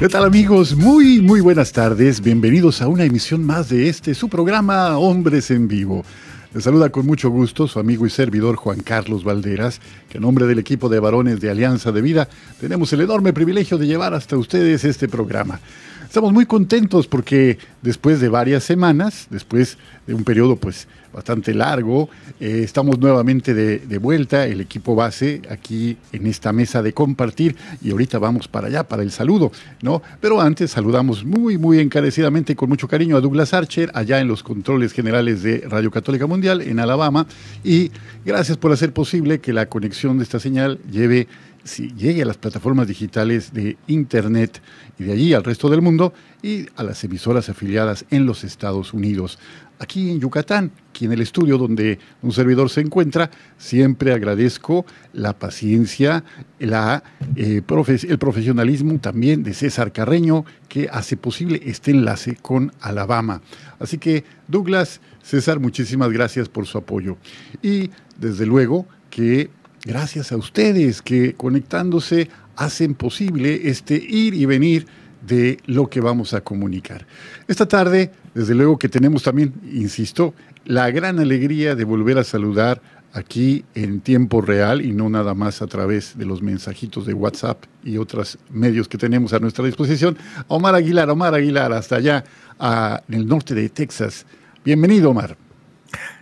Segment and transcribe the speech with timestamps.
[0.00, 0.74] ¿Qué tal amigos?
[0.74, 2.22] Muy, muy buenas tardes.
[2.22, 6.06] Bienvenidos a una emisión más de este, su programa Hombres en Vivo.
[6.54, 10.46] Les saluda con mucho gusto su amigo y servidor Juan Carlos Valderas, que en nombre
[10.46, 12.30] del equipo de varones de Alianza de Vida
[12.62, 15.60] tenemos el enorme privilegio de llevar hasta ustedes este programa.
[16.10, 22.08] Estamos muy contentos porque después de varias semanas, después de un periodo pues bastante largo.
[22.38, 27.90] Eh, estamos nuevamente de, vuelta, el equipo base aquí en esta mesa de compartir y
[27.90, 29.52] ahorita vamos para allá, para el saludo,
[29.82, 30.02] ¿no?
[30.20, 34.28] Pero antes saludamos muy, muy encarecidamente y con mucho cariño a Douglas Archer, allá en
[34.28, 37.26] los controles generales de Radio Católica Mundial en Alabama
[37.64, 37.90] y
[38.24, 41.28] gracias por hacer posible que la conexión de esta señal lleve
[41.64, 44.62] si llegue a las plataformas digitales de Internet
[44.98, 48.92] y de allí al resto del mundo y a las emisoras afiliadas en los Estados
[48.92, 49.38] Unidos
[49.80, 55.36] aquí en Yucatán, aquí en el estudio donde un servidor se encuentra, siempre agradezco la
[55.36, 56.22] paciencia,
[56.60, 57.02] la,
[57.34, 63.40] eh, el profesionalismo también de César Carreño, que hace posible este enlace con Alabama.
[63.80, 67.16] Así que, Douglas, César, muchísimas gracias por su apoyo.
[67.62, 69.50] Y desde luego que
[69.84, 74.86] gracias a ustedes que conectándose hacen posible este ir y venir
[75.26, 77.06] de lo que vamos a comunicar.
[77.46, 82.80] Esta tarde, desde luego que tenemos también, insisto, la gran alegría de volver a saludar
[83.12, 87.64] aquí en tiempo real y no nada más a través de los mensajitos de WhatsApp
[87.82, 90.16] y otros medios que tenemos a nuestra disposición.
[90.48, 92.24] Omar Aguilar, Omar Aguilar, hasta allá
[93.08, 94.26] en el norte de Texas.
[94.64, 95.36] Bienvenido, Omar.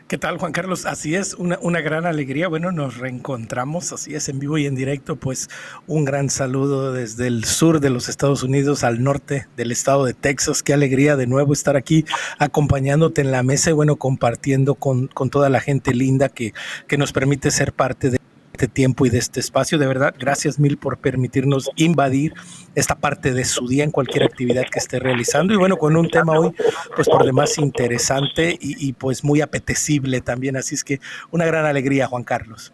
[0.09, 0.87] ¿Qué tal, Juan Carlos?
[0.87, 2.49] Así es, una, una, gran alegría.
[2.49, 5.17] Bueno, nos reencontramos, así es, en vivo y en directo.
[5.17, 5.51] Pues
[5.87, 10.15] un gran saludo desde el sur de los Estados Unidos al norte del estado de
[10.15, 10.63] Texas.
[10.63, 12.07] Qué alegría de nuevo estar aquí
[12.39, 16.55] acompañándote en la mesa y bueno, compartiendo con, con toda la gente linda que,
[16.87, 18.19] que nos permite ser parte de
[18.59, 19.79] este tiempo y de este espacio.
[19.79, 22.35] De verdad, gracias mil por permitirnos invadir
[22.75, 25.55] esta parte de su día en cualquier actividad que esté realizando.
[25.55, 26.53] Y bueno, con un tema hoy,
[26.97, 30.57] pues por demás interesante y, pues muy apetecible también.
[30.57, 30.99] Así es que
[31.31, 32.73] una gran alegría, Juan Carlos.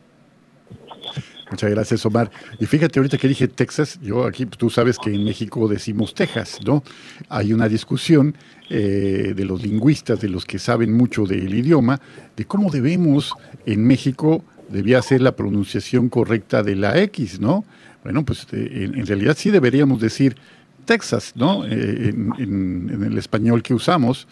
[1.50, 2.31] Muchas gracias, Omar.
[2.59, 6.61] Y fíjate, ahorita que dije Texas, yo aquí, tú sabes que en México decimos Texas,
[6.65, 6.83] ¿no?
[7.28, 8.34] Hay una discusión
[8.71, 12.01] eh, de los lingüistas, de los que saben mucho del idioma,
[12.34, 13.34] de cómo debemos
[13.66, 17.65] en México debía ser la pronunciación correcta de la X, ¿no?
[18.03, 20.37] Bueno, pues eh, en, realidad sí deberíamos decir
[20.85, 21.65] Texas, ¿no?
[21.67, 24.29] Eh, en, el español que usamos,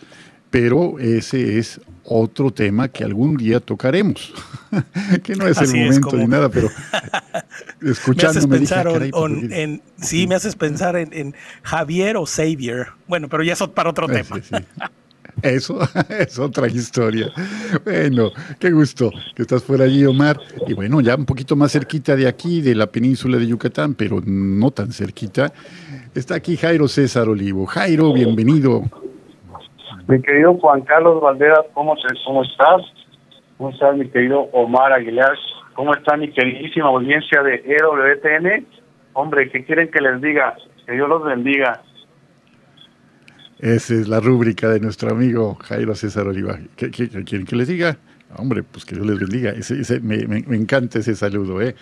[0.50, 4.34] pero ese es otro tema que algún día tocaremos,
[5.22, 6.68] que no es el momento ni nada, pero
[7.80, 8.88] escuchando me, haces pensar
[9.50, 14.06] en, sí, me haces pensar en, Javier o Xavier, bueno, pero ya es para otro
[14.06, 14.36] tema.
[15.40, 15.78] Eso
[16.08, 17.30] es otra historia.
[17.84, 20.38] Bueno, qué gusto que estás por allí, Omar.
[20.66, 24.20] Y bueno, ya un poquito más cerquita de aquí, de la península de Yucatán, pero
[24.24, 25.52] no tan cerquita,
[26.14, 27.66] está aquí Jairo César Olivo.
[27.66, 28.82] Jairo, bienvenido.
[30.08, 31.94] Mi querido Juan Carlos Valderas, ¿cómo,
[32.26, 32.82] cómo estás?
[33.56, 35.36] ¿Cómo estás, mi querido Omar Aguilar?
[35.74, 38.66] ¿Cómo está mi queridísima audiencia de EWTN?
[39.14, 40.56] Hombre, ¿qué quieren que les diga?
[40.84, 41.82] Que Dios los bendiga.
[43.62, 46.58] Esa es la rúbrica de nuestro amigo Jairo César Oliva.
[46.74, 47.96] ¿Qué, quieren que les diga?
[48.34, 49.54] Hombre, pues que Dios les bendiga.
[50.02, 51.76] me, encanta ese saludo, ¿eh?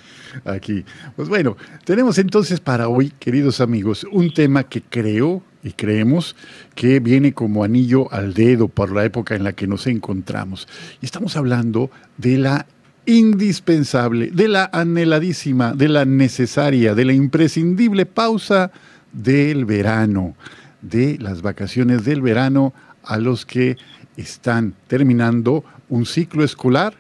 [0.44, 0.84] Aquí.
[1.16, 1.56] Pues bueno,
[1.87, 6.37] tenemos entonces para hoy, queridos amigos, un tema que creo y creemos
[6.75, 10.69] que viene como anillo al dedo por la época en la que nos encontramos.
[11.00, 12.66] Y estamos hablando de la
[13.06, 18.70] indispensable, de la anheladísima, de la necesaria, de la imprescindible pausa
[19.14, 20.37] del verano
[20.82, 22.73] de las vacaciones del verano
[23.03, 23.77] a los que
[24.17, 26.94] están terminando un ciclo escolar,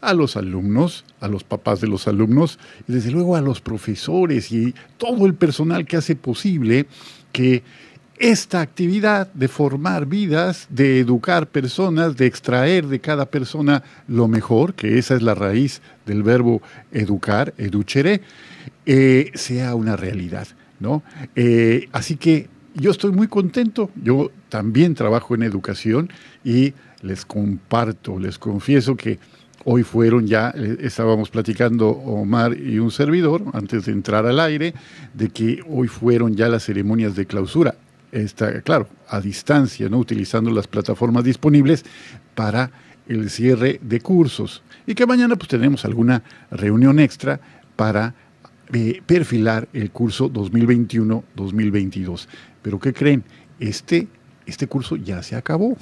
[0.00, 4.52] a los alumnos, a los papás de los alumnos y desde luego a los profesores
[4.52, 6.86] y todo el personal que hace posible
[7.32, 7.62] que
[8.18, 14.74] esta actividad de formar vidas, de educar personas, de extraer de cada persona lo mejor,
[14.74, 18.20] que esa es la raíz del verbo educar, educere,
[18.86, 20.46] eh, sea una realidad.
[20.80, 21.02] ¿no?
[21.34, 26.10] Eh, así que yo estoy muy contento, yo también trabajo en educación
[26.44, 29.18] y les comparto, les confieso que
[29.64, 34.74] hoy fueron ya, eh, estábamos platicando Omar y un servidor antes de entrar al aire,
[35.14, 37.74] de que hoy fueron ya las ceremonias de clausura.
[38.12, 39.98] Está, claro, a distancia, ¿no?
[39.98, 41.84] utilizando las plataformas disponibles
[42.34, 42.70] para
[43.08, 44.62] el cierre de cursos.
[44.86, 47.40] Y que mañana pues tenemos alguna reunión extra
[47.76, 48.14] para
[48.72, 52.26] eh, perfilar el curso 2021-2022.
[52.62, 53.24] Pero ¿qué creen?
[53.60, 54.08] Este,
[54.46, 55.76] este curso ya se acabó.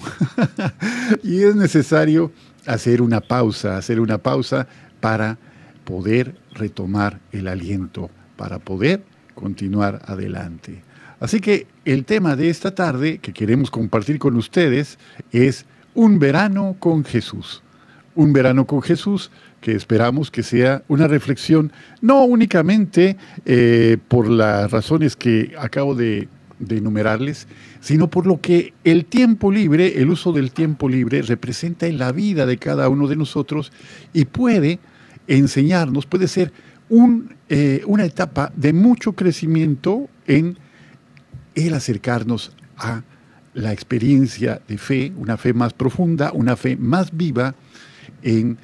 [1.23, 2.33] y es necesario
[2.67, 4.67] hacer una pausa, hacer una pausa
[5.01, 5.39] para
[5.85, 9.03] poder retomar el aliento, para poder
[9.35, 10.83] continuar adelante.
[11.21, 14.99] Así que el tema de esta tarde que queremos compartir con ustedes
[15.31, 17.63] es un verano con Jesús.
[18.15, 19.31] Un verano con Jesús
[19.63, 21.73] que esperamos que sea una reflexión
[22.03, 23.17] no únicamente
[23.47, 26.29] eh, por las razones que acabo de,
[26.69, 27.49] enumerarles,
[27.81, 32.13] sino por lo que el tiempo libre, el uso del tiempo libre representa en la
[32.13, 33.73] vida de cada uno de nosotros
[34.13, 34.79] y puede
[35.27, 36.53] enseñarnos, puede ser
[36.89, 40.57] un, eh, una etapa de mucho crecimiento en
[41.57, 43.03] el acercarnos a
[43.55, 47.55] la experiencia de fe, una fe más profunda, una fe más viva
[48.23, 48.57] en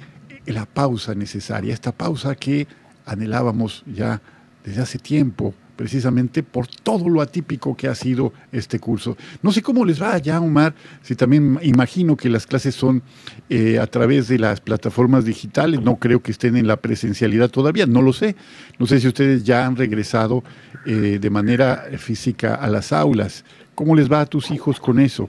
[0.53, 2.67] la pausa necesaria, esta pausa que
[3.07, 4.21] anhelábamos ya
[4.65, 9.17] desde hace tiempo, precisamente por todo lo atípico que ha sido este curso.
[9.43, 13.03] No sé cómo les va allá, Omar, si también imagino que las clases son
[13.49, 17.87] eh, a través de las plataformas digitales, no creo que estén en la presencialidad todavía,
[17.87, 18.35] no lo sé.
[18.79, 20.43] No sé si ustedes ya han regresado
[20.85, 23.45] eh, de manera física a las aulas.
[23.77, 25.29] ¿Cómo les va a tus hijos con eso?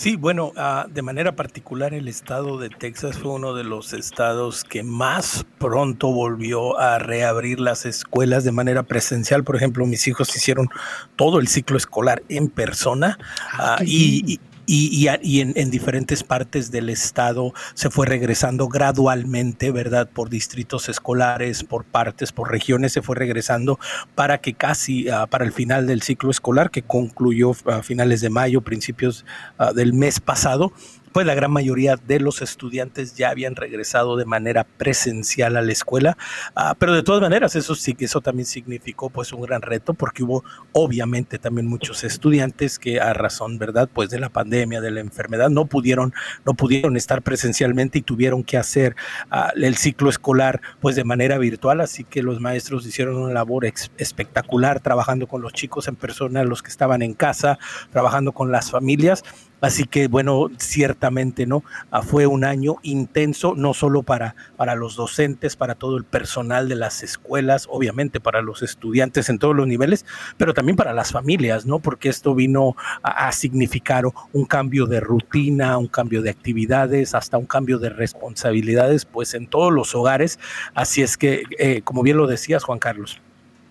[0.00, 4.64] Sí, bueno, uh, de manera particular el estado de Texas fue uno de los estados
[4.64, 9.44] que más pronto volvió a reabrir las escuelas de manera presencial.
[9.44, 10.70] Por ejemplo, mis hijos hicieron
[11.16, 13.18] todo el ciclo escolar en persona
[13.58, 14.40] uh, y, y
[14.72, 20.08] y, y, en, en, diferentes partes del estado se fue regresando gradualmente, ¿verdad?
[20.08, 23.80] Por distritos escolares, por partes, por regiones, se fue regresando
[24.14, 28.30] para que casi uh, para el final del ciclo escolar, que concluyó a finales de
[28.30, 29.24] mayo, principios
[29.58, 30.72] uh, del mes pasado,
[31.12, 35.72] pues la gran mayoría de los estudiantes ya habían regresado de manera presencial a la
[35.72, 36.16] escuela,
[36.56, 39.94] uh, pero de todas maneras eso sí que eso también significó pues un gran reto
[39.94, 43.88] porque hubo obviamente también muchos estudiantes que a razón, ¿verdad?
[43.92, 46.12] Pues de la pandemia, de la enfermedad no pudieron
[46.44, 48.94] no pudieron estar presencialmente y tuvieron que hacer
[49.32, 53.66] uh, el ciclo escolar pues de manera virtual, así que los maestros hicieron una labor
[53.66, 57.58] espectacular trabajando con los chicos en persona, los que estaban en casa,
[57.90, 59.24] trabajando con las familias
[59.60, 61.62] Así que bueno, ciertamente, ¿no?
[61.90, 66.68] Ah, fue un año intenso, no solo para, para los docentes, para todo el personal
[66.68, 71.12] de las escuelas, obviamente para los estudiantes en todos los niveles, pero también para las
[71.12, 71.78] familias, ¿no?
[71.78, 77.38] Porque esto vino a, a significar un cambio de rutina, un cambio de actividades, hasta
[77.38, 80.38] un cambio de responsabilidades, pues en todos los hogares.
[80.74, 83.20] Así es que, eh, como bien lo decías, Juan Carlos,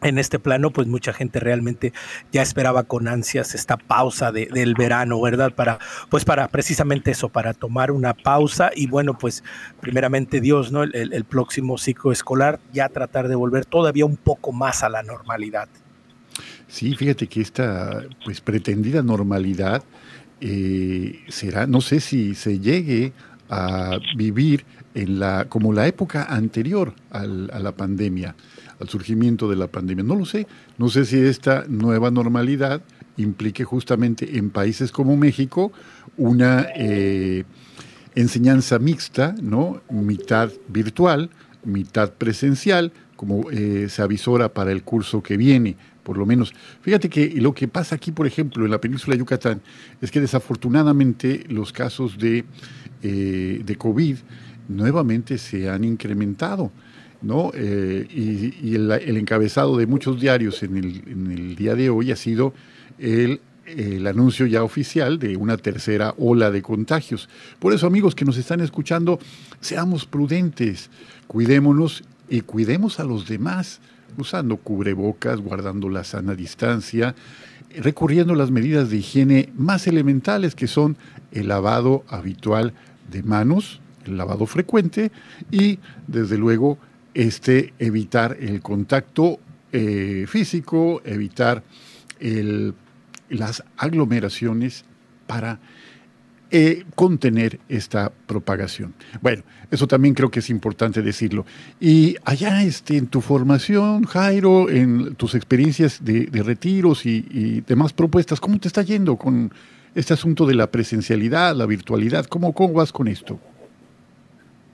[0.01, 1.94] en este plano, pues mucha gente realmente
[2.31, 5.54] ya esperaba con ansias esta pausa de, del verano, ¿verdad?
[5.54, 5.80] Para,
[6.10, 9.44] pues para precisamente eso, para tomar una pausa y bueno, pues
[9.82, 10.84] primeramente Dios, ¿no?
[10.84, 15.68] El, próximo ciclo escolar ya tratar de volver todavía un poco más a la normalidad.
[16.68, 19.84] Sí, fíjate que esta pues pretendida normalidad
[20.39, 23.12] eh, será, no sé si se llegue
[23.50, 24.65] a vivir
[24.96, 28.36] en la, como la época anterior al, a la pandemia
[28.79, 30.03] al surgimiento de la pandemia.
[30.03, 30.48] No lo sé.
[30.77, 32.81] No sé si esta nueva normalidad
[33.17, 35.71] implique justamente en países como México
[36.17, 37.43] una eh,
[38.15, 39.81] enseñanza mixta, ¿no?
[39.89, 41.29] Mitad virtual,
[41.63, 46.53] mitad presencial, como eh, se avisora para el curso que viene, por lo menos.
[46.81, 49.62] Fíjate que lo que pasa aquí, por ejemplo, en la península de Yucatán,
[50.01, 52.45] es que desafortunadamente los casos de,
[53.03, 54.17] eh, de COVID
[54.69, 56.71] nuevamente se han incrementado.
[57.22, 57.52] ¿No?
[57.54, 62.54] Eh, y, el, encabezado de muchos diarios en el, día de hoy ha sido
[62.98, 67.30] el, el, anuncio ya oficial de una tercera ola de contagios.
[67.60, 69.20] Por eso, amigos que nos están escuchando,
[69.60, 70.90] seamos prudentes,
[71.28, 73.82] cuidémonos y cuidemos a los demás,
[74.18, 77.16] usando cubrebocas, guardando la sana distancia,
[77.76, 80.98] recurriendo las medidas de higiene más elementales que son
[81.32, 82.74] el lavado habitual
[83.12, 85.12] de manos, el lavado frecuente
[85.52, 86.78] y, desde luego,
[87.13, 89.39] este, evitar el contacto
[89.72, 91.63] eh, físico, evitar
[92.20, 92.74] el
[93.30, 94.86] las aglomeraciones
[95.28, 95.60] para
[96.51, 98.96] eh, contener esta propagación.
[99.22, 101.46] Bueno, eso también creo que es importante decirlo.
[101.80, 108.39] Y allá este, en tu formación, Jairo, en tus experiencias de, retiros y, demás propuestas,
[108.39, 109.54] ¿cómo te está yendo con
[109.94, 112.25] este asunto de la presencialidad, la virtualidad?
[112.25, 113.39] ¿Cómo, cómo vas con esto?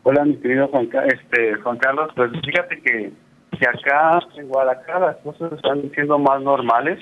[0.08, 2.12] Hola, mi querido Juan, este, Juan Carlos.
[2.16, 3.12] Pues fíjate que,
[3.58, 7.00] que acá en Guadalajara las cosas están siendo más normales.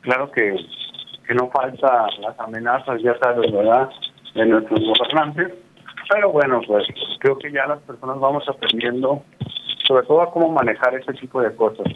[0.00, 0.56] Claro que
[1.28, 3.88] que no falta las amenazas, ya sabes, ¿verdad?,
[4.34, 5.54] de nuestros gobernantes.
[6.10, 6.84] Pero bueno, pues
[7.20, 9.22] creo que ya las personas vamos aprendiendo
[9.86, 11.86] sobre todo a cómo manejar este tipo de cosas.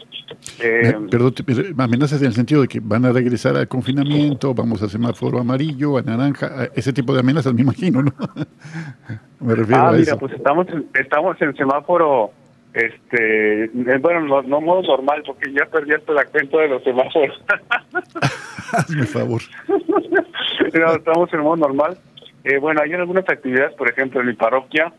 [0.61, 1.33] Eh, Perdón,
[1.77, 5.97] amenazas en el sentido de que van a regresar al confinamiento, vamos a semáforo amarillo,
[5.97, 8.11] a naranja, ese tipo de amenazas me imagino, ¿no?
[9.39, 12.31] me refiero ah, a mira, pues estamos, estamos en semáforo
[12.73, 16.83] este, eh, bueno, no, no, modo normal, porque ya perdí hasta la cuenta de los
[16.83, 17.41] semáforos.
[18.73, 19.41] Hazme favor.
[20.95, 21.97] estamos en modo normal.
[22.43, 24.93] Eh, bueno, hay algunas actividades, por ejemplo, en mi parroquia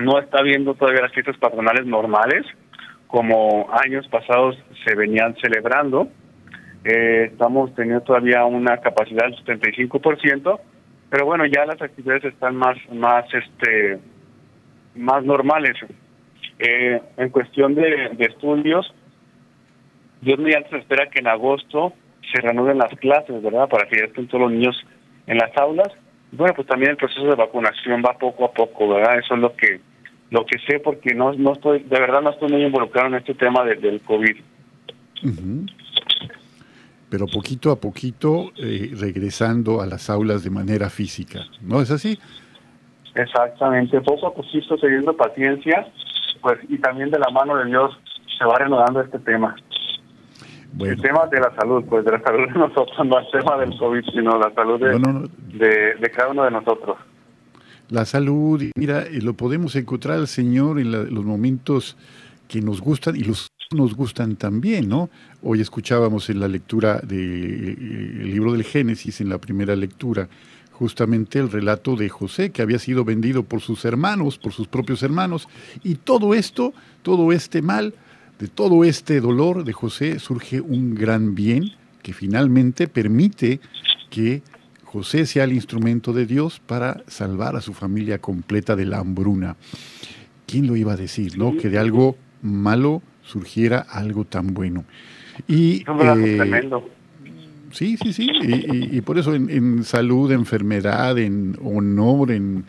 [0.00, 2.44] no está habiendo todavía las fiestas patronales normales,
[3.06, 6.08] como años pasados se venían celebrando.
[6.84, 10.60] Eh, estamos teniendo todavía una capacidad del 75%,
[11.10, 13.98] pero bueno, ya las actividades están más, más, este,
[14.94, 15.74] más normales.
[16.58, 18.92] Eh, en cuestión de, estudios,
[20.20, 21.92] Dios mediante se espera que en agosto
[22.32, 23.68] se reanuden las clases, ¿verdad?
[23.68, 24.86] Para que ya estén todos los niños
[25.26, 25.88] en las aulas.
[26.32, 29.18] Bueno, pues también el proceso de vacunación va poco a poco, ¿verdad?
[29.18, 29.80] Eso es lo que
[30.30, 33.34] lo que sé porque no no estoy de verdad no estoy muy involucrado en este
[33.34, 34.36] tema del COVID.
[37.10, 42.18] Pero poquito a poquito eh, regresando a las aulas de manera física, ¿no es así?
[43.14, 45.86] Exactamente, poco a poquito, teniendo paciencia
[46.40, 47.96] pues y también de la mano de Dios
[48.38, 49.54] se va reanudando este tema.
[50.78, 53.76] El tema de la salud, pues de la salud de nosotros, no el tema del
[53.78, 56.96] COVID, sino la salud de, de, cada uno de nosotros.
[57.90, 61.96] La salud, mira, eh, lo podemos encontrar al Señor en los momentos
[62.48, 65.10] que nos gustan y los nos gustan también, ¿no?
[65.42, 67.76] Hoy escuchábamos en la lectura del
[68.18, 70.28] de, libro del Génesis, en la primera lectura,
[70.72, 75.02] justamente el relato de José, que había sido vendido por sus hermanos, por sus propios
[75.02, 75.48] hermanos,
[75.82, 77.94] y todo esto, todo este mal,
[78.42, 83.60] de todo este dolor de José surge un gran bien que finalmente permite
[84.10, 84.42] que
[84.82, 89.54] José sea el instrumento de Dios para salvar a su familia completa de la hambruna.
[90.44, 91.56] ¿Quién lo iba a decir, no?
[91.56, 94.86] Que de algo malo surgiera algo tan bueno.
[95.46, 95.84] Y,
[97.70, 98.28] Sí, sí, sí.
[98.42, 102.64] Y, por eso en, salud, enfermedad, en honor, en,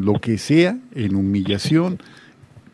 [0.00, 1.98] lo que sea, en humillación,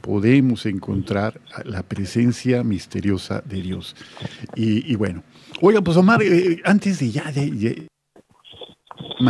[0.00, 3.96] podemos encontrar la presencia misteriosa de Dios.
[4.54, 5.22] Y, bueno,
[5.60, 7.88] oiga, pues Omar, eh, antes de ya de,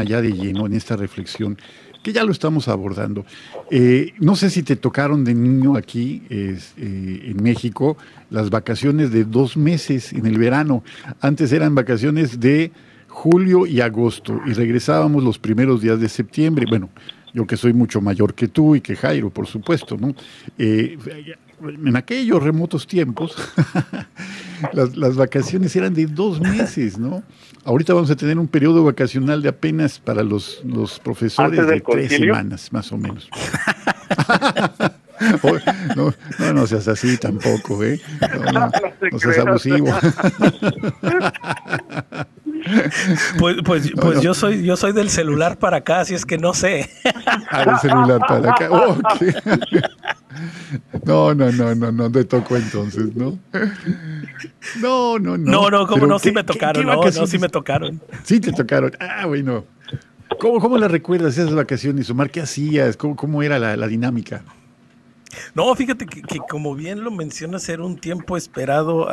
[0.07, 1.59] ya de lleno en esta reflexión,
[2.03, 3.27] que ya lo estamos abordando.
[3.71, 7.97] Eh, no sé si te tocaron de niño aquí eh, en México
[8.31, 10.83] las vacaciones de dos meses en el verano.
[11.21, 12.73] Antes eran vacaciones de
[13.09, 16.65] julio y agosto y regresábamos los primeros días de septiembre.
[16.69, 16.89] Bueno,
[17.33, 20.15] yo que soy mucho mayor que tú y que Jairo, por supuesto, ¿no?
[20.59, 20.99] Eh,
[21.63, 23.37] en aquellos remotos tiempos,
[24.73, 27.23] las, vacaciones eran de dos meses, ¿no?
[27.65, 32.11] Ahorita vamos a tener un periodo vacacional de apenas para los, los profesores de tres
[32.11, 33.29] semanas, más o menos.
[35.97, 38.01] no, no, no seas así tampoco, ¿eh?
[38.53, 38.71] No,
[39.13, 39.89] no seas abusivo.
[43.39, 46.55] Pues, pues, pues yo soy, yo soy del celular para acá, así es que no
[46.55, 46.91] sé.
[47.53, 48.69] Ah, del celular para acá.
[51.05, 53.39] No, no, no, no, no te tocó entonces, ¿no?
[54.81, 55.51] No, no, no.
[55.51, 58.01] No, no, como no, sí me tocaron, no, no, sí me tocaron.
[58.23, 58.93] Sí te tocaron.
[59.01, 59.65] Ah, bueno.
[60.39, 62.31] ¿Cómo, cómo la recuerdas esas vacaciones, Omar?
[62.31, 62.97] ¿Qué hacías?
[62.97, 64.43] ¿Cómo, cómo era la, la dinámica?
[65.55, 69.09] No, fíjate que, como bien lo mencionas, era un tiempo esperado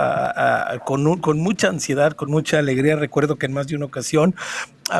[0.85, 2.95] con, con mucha ansiedad, con mucha alegría.
[2.95, 4.35] Recuerdo que en más de una ocasión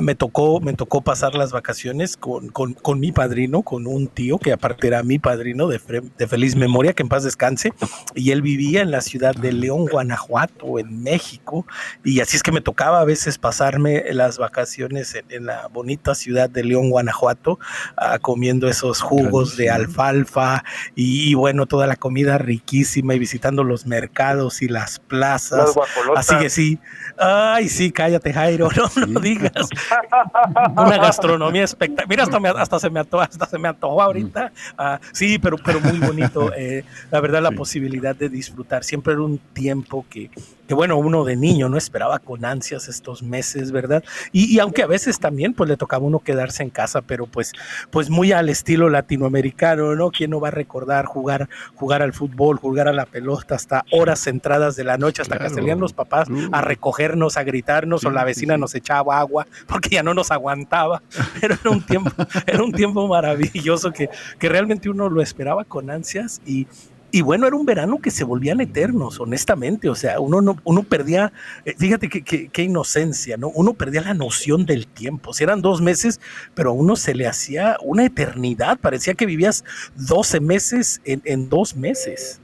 [0.01, 4.51] me tocó, me tocó pasar las vacaciones con, con, mi padrino, con un tío que
[4.51, 5.79] aparte era mi padrino de,
[6.17, 7.73] de, feliz memoria, que en paz descanse,
[8.13, 11.65] y él vivía en la ciudad de León, Guanajuato, en México,
[12.03, 16.49] y así es que me tocaba a veces pasarme las vacaciones en, la bonita ciudad
[16.49, 17.59] de León, Guanajuato,
[17.95, 20.63] ah, comiendo esos jugos de alfalfa
[20.95, 25.73] y, y, bueno, toda la comida riquísima y visitando los mercados y las plazas.
[26.15, 26.79] Así que sí.
[27.17, 29.69] Ay, sí, cállate, Jairo, no lo digas.
[30.77, 32.07] Una gastronomía espectacular.
[32.07, 34.51] Mira, hasta, hasta se me ató, hasta se me ató ahorita.
[34.77, 36.51] Ah, sí, pero, pero muy bonito.
[36.59, 38.83] Eh, la verdad, la posibilidad de disfrutar.
[38.83, 40.31] Siempre era un tiempo que,
[40.67, 44.03] que bueno, uno de niño no esperaba con ansias estos meses, ¿verdad?
[44.31, 47.53] Y, aunque a veces también pues le tocaba uno quedarse en casa, pero pues,
[47.89, 50.11] pues muy al estilo latinoamericano, ¿no?
[50.11, 54.19] ¿Quién no va a recordar jugar, jugar al fútbol, jugar a la pelota hasta horas
[54.19, 58.23] centradas de la noche, hasta que salían los papás a recogernos, a gritarnos, o la
[58.23, 61.01] vecina nos echaba agua porque ya no nos aguantaba.
[61.39, 62.11] Pero era un tiempo,
[62.45, 64.09] era un tiempo maravilloso que,
[64.39, 66.67] que realmente uno lo esperaba con ansias y,
[67.11, 69.89] y bueno, era un verano que se volvían eternos, honestamente.
[69.89, 71.31] O sea, uno no, uno perdía,
[71.65, 73.49] eh, fíjate qué inocencia, ¿no?
[73.49, 75.33] Uno perdía la noción del tiempo.
[75.33, 76.19] Si eran dos meses,
[76.53, 78.79] pero a uno se le hacía una eternidad.
[78.79, 79.63] Parecía que vivías
[79.95, 82.41] 12 meses en, en dos meses.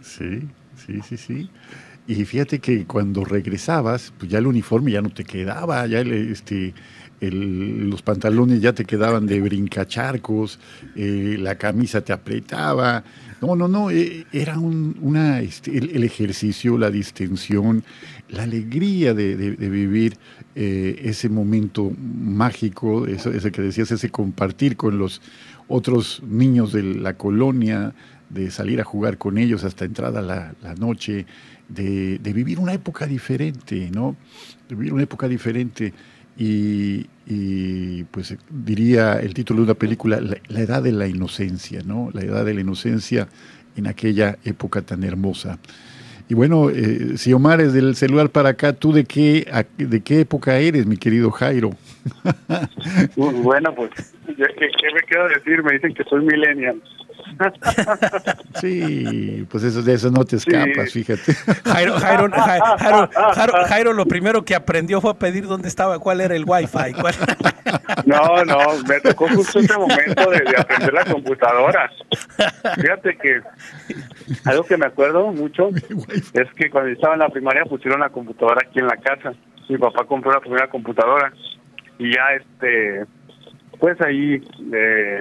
[0.00, 0.48] Sí,
[0.86, 1.50] sí, sí, sí.
[2.06, 6.32] Y fíjate que cuando regresabas, pues ya el uniforme ya no te quedaba, ya el,
[6.32, 6.72] este,
[7.20, 10.58] los pantalones ya te quedaban de brincacharcos,
[10.94, 13.02] eh, la camisa te apretaba.
[13.40, 17.84] No, no, no, eh, era un, una, este, el, ejercicio, la distensión,
[18.28, 20.16] la alegría de, vivir
[20.54, 25.20] eh, ese momento mágico, eso, ese que decías, ese compartir con los
[25.68, 27.94] otros niños de la colonia,
[28.30, 31.26] de salir a jugar con ellos hasta entrada la, la noche,
[31.68, 34.16] de, de, vivir una época diferente, ¿no?
[34.68, 35.92] De vivir una época diferente.
[36.40, 42.10] Y, pues diría el título de una película, la, edad de la inocencia, ¿no?
[42.12, 43.28] La edad de la inocencia
[43.76, 45.58] en aquella época tan hermosa.
[46.28, 49.46] Y bueno, eh, si Omar es del celular para acá, ¿tú de qué,
[49.78, 51.70] de qué época eres, mi querido Jairo?
[53.16, 53.90] bueno, pues,
[54.26, 55.62] ¿qué, me queda decir?
[55.62, 56.82] Me dicen que soy millennial.
[58.60, 61.34] Sí, pues eso, de eso no te escapas, fíjate.
[61.64, 66.34] Jairo, Jairo, Jairo, Jairo, lo primero que aprendió fue a pedir dónde estaba, cuál era
[66.34, 66.92] el wifi.
[67.00, 67.14] ¿cuál...
[68.04, 68.58] No, no,
[68.88, 71.90] me tocó justo ese momento de, aprender la computadora.
[72.80, 73.40] Fíjate que
[74.44, 78.62] algo que me acuerdo mucho es que cuando estaba en la primaria pusieron la computadora
[78.66, 79.32] aquí en la casa.
[79.68, 81.32] Mi papá compró la primera computadora
[81.98, 83.04] y ya este,
[83.78, 85.20] pues ahí eh,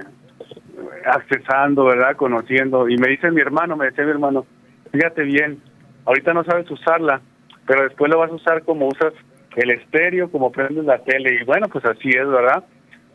[1.05, 2.15] accesando, ¿verdad?
[2.15, 2.89] Conociendo.
[2.89, 4.45] Y me dice mi hermano, me decía mi hermano,
[4.91, 5.61] fíjate bien,
[6.05, 7.21] ahorita no sabes usarla,
[7.65, 9.13] pero después lo vas a usar como usas
[9.55, 11.39] el estéreo, como prendes la tele.
[11.41, 12.63] Y bueno, pues así es, ¿verdad?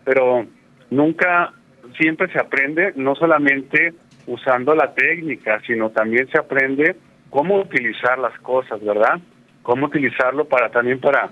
[0.05, 0.47] Pero
[0.91, 1.53] nunca,
[1.99, 3.95] siempre se aprende, no solamente
[4.27, 6.97] usando la técnica, sino también se aprende
[7.31, 9.21] cómo utilizar las cosas, ¿verdad?
[9.63, 11.31] Cómo utilizarlo para también para,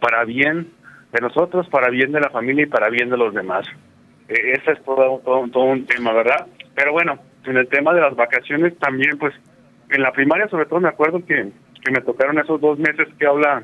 [0.00, 0.70] para bien
[1.12, 3.66] de nosotros, para bien de la familia y para bien de los demás.
[4.28, 6.46] E, ese es todo, todo, un tema, ¿verdad?
[6.74, 9.34] Pero bueno, en el tema de las vacaciones también, pues,
[9.90, 11.50] en la primaria sobre todo me acuerdo que,
[11.82, 13.62] que me tocaron esos dos meses que habla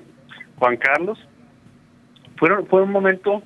[0.59, 1.19] Juan Carlos.
[2.37, 3.43] Fueron, fue un momento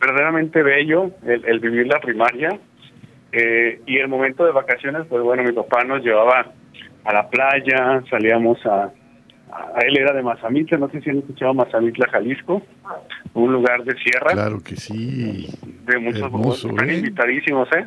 [0.00, 2.58] verdaderamente bello el, vivir la primaria
[3.32, 6.52] eh, y el momento de vacaciones, pues bueno, mi papá nos llevaba
[7.04, 8.90] a la playa, salíamos a,
[9.50, 12.62] a él era de Mazamitla, no sé si han escuchado Mazamitla, Jalisco,
[13.34, 14.32] un lugar de sierra.
[14.32, 15.48] Claro que sí.
[15.86, 16.96] De muchos Hermoso, están ¿eh?
[16.96, 17.86] invitadísimos, ¿eh?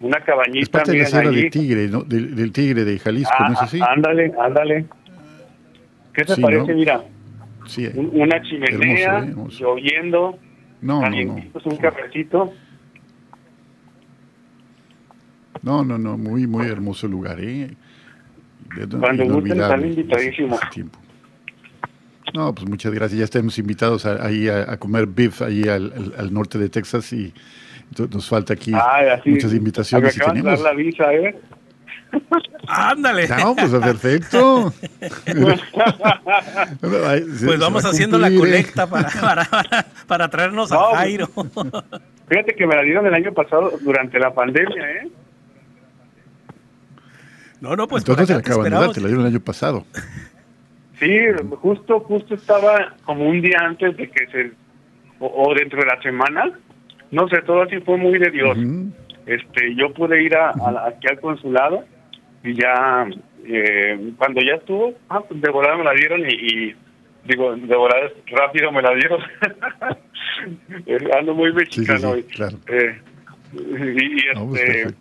[0.00, 0.60] Una cabañita.
[0.60, 2.02] Es parte de la sierra del Tigre, ¿no?
[2.02, 3.80] Del, Tigre de Jalisco, ¿no es ah, así?
[3.82, 4.86] Ándale, ándale.
[6.14, 6.74] ¿Qué te parece?
[6.74, 7.02] Mira,
[7.66, 9.34] sí, una chimenea, ¿eh?
[9.48, 10.38] lloviendo,
[10.80, 12.52] no, no, no, un cafecito.
[15.62, 17.70] No, no, no, muy, muy hermoso lugar, ¿eh?
[18.98, 20.60] Cuando gusten, están invitadísimos.
[22.34, 23.18] No, pues muchas gracias.
[23.18, 27.34] Ya estamos invitados a, ahí a, comer beef ahí al, al, norte de Texas y
[27.98, 28.72] nos falta aquí
[29.26, 30.16] muchas invitaciones.
[30.16, 31.36] Me acaban dar la visa, ¿eh?
[32.66, 33.28] Ándale.
[33.28, 34.72] No, pues perfecto.
[36.80, 41.28] pues vamos haciendo la colecta para, para, para, traernos a pues, Jairo.
[42.28, 45.08] Fíjate que me la dieron el año pasado durante la pandemia, ¿eh?
[47.60, 49.84] No, no, pues Entonces la acaban de dar, te la dieron el año pasado.
[50.98, 51.18] Sí,
[51.60, 54.52] justo, justo estaba como un día antes de que se,
[55.18, 56.50] o, dentro de la semana,
[57.10, 58.58] no sé, todo así fue muy de Dios.
[59.26, 60.50] Este, yo pude ir a,
[60.86, 61.84] aquí al consulado
[62.42, 63.06] y ya,
[63.44, 66.74] eh, cuando ya estuvo, ah, pues de volada me la dieron y,
[67.24, 69.20] digo, de volada rápido me la dieron.
[71.18, 72.14] Ando muy mexicano.
[72.14, 72.58] Sí, claro.
[72.68, 73.00] eh,
[73.52, 74.94] y, pues este,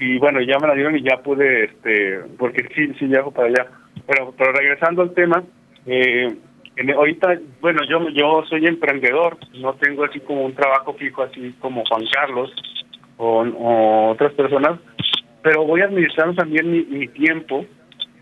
[0.00, 3.48] y bueno, ya me la dieron y ya pude, este, porque sí, sí llego para
[3.48, 3.66] allá.
[4.06, 5.44] Pero, pero regresando al tema,
[5.86, 6.34] eh,
[6.76, 11.54] en, ahorita, bueno, yo yo soy emprendedor, no tengo así como un trabajo fijo así
[11.60, 12.50] como Juan Carlos,
[13.18, 14.80] o, otras personas,
[15.42, 17.66] pero voy administrando también mi, tiempo,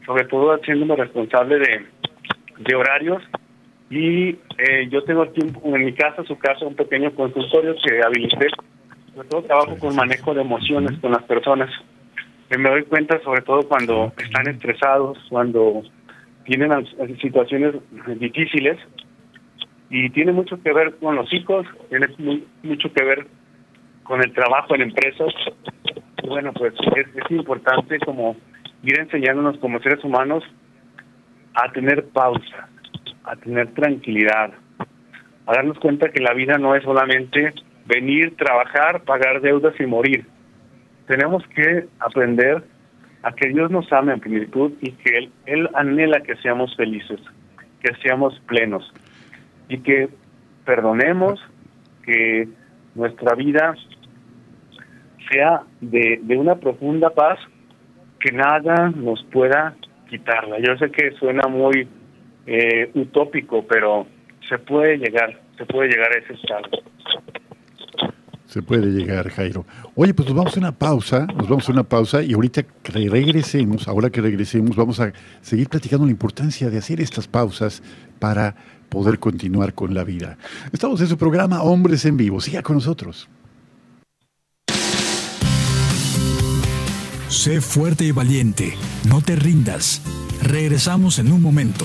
[0.05, 1.87] sobre todo haciéndome responsable de,
[2.59, 3.23] de horarios
[3.91, 8.49] y eh, yo tengo tiempo en mi casa, su casa, un pequeño consultorio que habilité.
[9.15, 11.71] Sobre todo trabajo con manejo de emociones con las personas.
[12.51, 15.83] Me doy cuenta, sobre todo cuando están estresados, cuando
[16.45, 16.71] tienen
[17.21, 17.75] situaciones
[18.19, 18.79] difíciles.
[19.91, 22.09] Y tiene mucho que ver con los hijos, tiene
[22.63, 23.27] mucho que ver
[24.03, 25.33] con el trabajo en empresas.
[26.27, 28.37] bueno, pues es, es importante como
[28.83, 30.45] ir enseñándonos como seres humanos
[31.55, 32.69] a tener pausa
[33.29, 34.53] a tener tranquilidad,
[35.47, 37.53] a darnos cuenta que la vida no es solamente
[37.89, 40.27] venir, trabajar, pagar deudas y morir.
[41.07, 42.63] Tenemos que aprender
[43.23, 47.19] a que Dios nos ame en plenitud y que Él, Él anhela que seamos felices,
[47.83, 48.93] que seamos plenos
[49.69, 50.09] y que
[50.65, 51.41] perdonemos,
[52.05, 52.49] que
[52.95, 53.75] nuestra vida
[55.31, 57.39] sea de, de una profunda paz
[58.21, 59.75] que nada nos pueda
[60.09, 60.59] quitarla.
[60.59, 61.89] Yo sé que suena muy
[62.47, 64.07] eh, utópico, pero
[64.49, 66.69] se puede llegar, se puede llegar a ese estado.
[68.49, 69.67] Se puede llegar, Jairo.
[69.95, 72.93] Oye, pues nos vamos a una pausa, nos vamos a una pausa y ahorita que
[72.93, 77.83] regresemos, ahora que regresemos, vamos a seguir platicando la importancia de hacer estas pausas
[78.19, 78.57] para
[78.89, 80.39] poder continuar con la vida.
[80.73, 82.41] Estamos en su programa Hombres en Vivo.
[82.41, 83.29] Siga con nosotros.
[87.29, 88.75] Sé fuerte y valiente,
[89.07, 90.01] no te rindas.
[90.43, 91.85] Regresamos en un momento.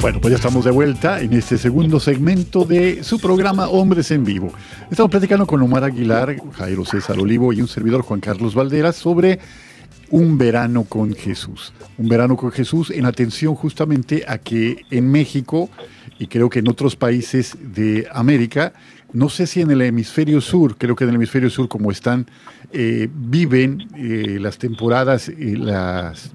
[0.00, 4.24] Bueno, pues ya estamos de vuelta en este segundo segmento de su programa Hombres en
[4.24, 4.50] Vivo.
[4.90, 9.40] Estamos platicando con Omar Aguilar, Jairo César Olivo y un servidor Juan Carlos Valderas sobre
[10.08, 11.74] un verano con Jesús.
[11.98, 15.68] Un verano con Jesús en atención justamente a que en México
[16.18, 18.72] y creo que en otros países de América,
[19.12, 22.26] no sé si en el hemisferio sur, creo que en el hemisferio sur como están,
[22.72, 26.32] eh, viven eh, las temporadas, eh, las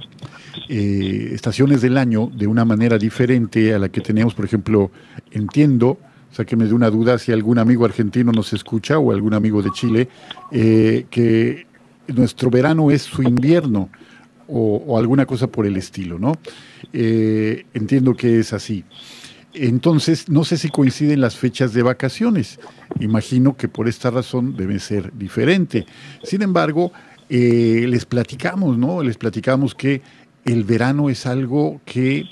[0.69, 4.91] estaciones del año de una manera diferente a la que teníamos, por ejemplo,
[5.31, 5.97] entiendo,
[6.31, 10.09] sáqueme de una duda si algún amigo argentino nos escucha o algún amigo de Chile,
[10.51, 11.65] que
[12.07, 13.89] nuestro verano es su invierno
[14.47, 16.33] o, alguna cosa por el estilo, ¿no?
[16.93, 18.83] entiendo que es así.
[19.55, 22.59] Entonces, no sé si coinciden las fechas de vacaciones.
[22.99, 25.85] Imagino que por esta razón debe ser diferente.
[26.23, 26.91] Sin embargo,
[27.29, 29.01] eh, les platicamos, ¿no?
[29.01, 30.01] Les platicamos que
[30.45, 32.25] el verano es algo que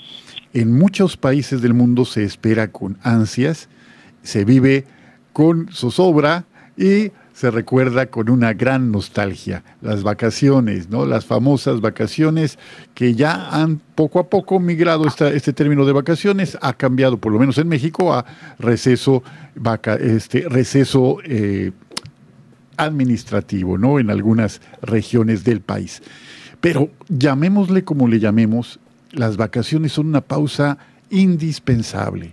[0.52, 3.68] en muchos países del mundo se espera con ansias,
[4.22, 4.86] se vive
[5.32, 6.44] con zozobra
[6.76, 9.64] y se recuerda con una gran nostalgia.
[9.82, 11.04] Las vacaciones, ¿no?
[11.04, 12.60] Las famosas vacaciones
[12.94, 17.40] que ya han poco a poco migrado este término de vacaciones, ha cambiado, por lo
[17.40, 18.24] menos en México, a
[18.60, 19.24] receso,
[19.56, 21.72] vaca, este, receso eh,
[22.76, 23.98] administrativo, ¿no?
[23.98, 26.00] En algunas regiones del país.
[26.64, 28.80] Pero llamémosle como le llamemos,
[29.12, 30.78] las vacaciones son una pausa
[31.10, 32.32] indispensable.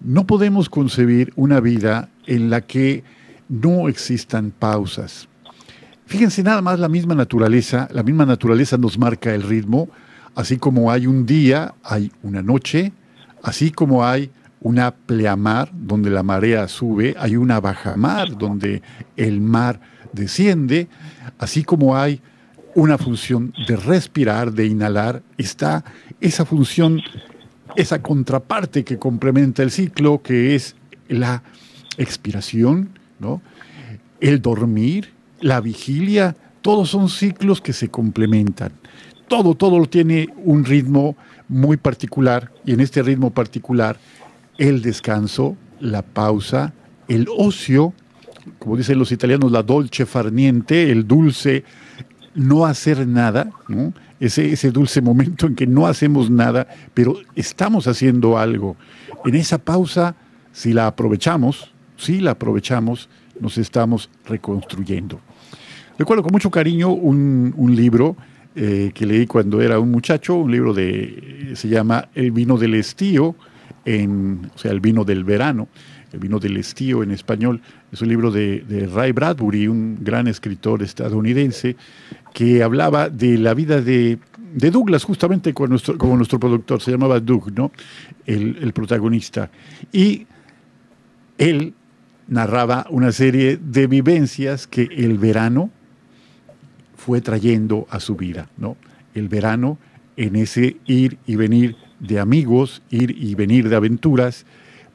[0.00, 3.04] No podemos concebir una vida en la que
[3.50, 5.28] no existan pausas.
[6.06, 9.90] Fíjense nada más la misma naturaleza, la misma naturaleza nos marca el ritmo,
[10.34, 12.94] así como hay un día, hay una noche,
[13.42, 14.30] así como hay
[14.62, 18.80] una pleamar donde la marea sube, hay una bajamar donde
[19.18, 19.82] el mar
[20.14, 20.88] desciende,
[21.38, 22.22] así como hay
[22.76, 25.82] una función de respirar, de inhalar, está
[26.20, 27.00] esa función,
[27.74, 30.76] esa contraparte que complementa el ciclo, que es
[31.08, 31.42] la
[31.96, 33.40] expiración, ¿no?
[34.20, 38.72] El dormir, la vigilia, todos son ciclos que se complementan.
[39.26, 41.16] todo, todo tiene un ritmo
[41.48, 43.96] muy particular y en este ritmo particular
[44.58, 46.74] el descanso, la pausa,
[47.08, 47.94] el ocio,
[48.58, 51.64] como dicen los italianos, la dolce farniente, el dulce,
[52.36, 53.50] no hacer nada,
[54.20, 58.76] Ese, ese dulce momento en que no hacemos nada, pero estamos haciendo algo.
[59.24, 60.14] En esa pausa,
[60.52, 63.08] si la aprovechamos, si la aprovechamos,
[63.40, 65.20] nos estamos reconstruyendo.
[65.98, 68.16] Recuerdo con mucho cariño un, un libro
[68.54, 72.74] eh, que leí cuando era un muchacho, un libro de, se llama El vino del
[72.74, 73.34] estío,
[73.84, 75.68] en, o sea, el vino del verano,
[76.12, 77.60] el vino del estío en español,
[77.92, 81.76] es un libro de, Ray Bradbury, un gran escritor estadounidense,
[82.32, 84.18] que hablaba de la vida de,
[84.54, 87.72] Douglas, justamente como nuestro productor, se llamaba Doug, ¿no?
[88.24, 89.50] El, el protagonista.
[89.92, 90.26] Y
[91.36, 91.74] él
[92.28, 95.70] narraba una serie de vivencias que el verano
[96.96, 98.76] fue trayendo a su vida, ¿no?
[99.14, 99.78] El verano
[100.16, 104.46] en ese ir y venir de amigos, ir y venir de aventuras,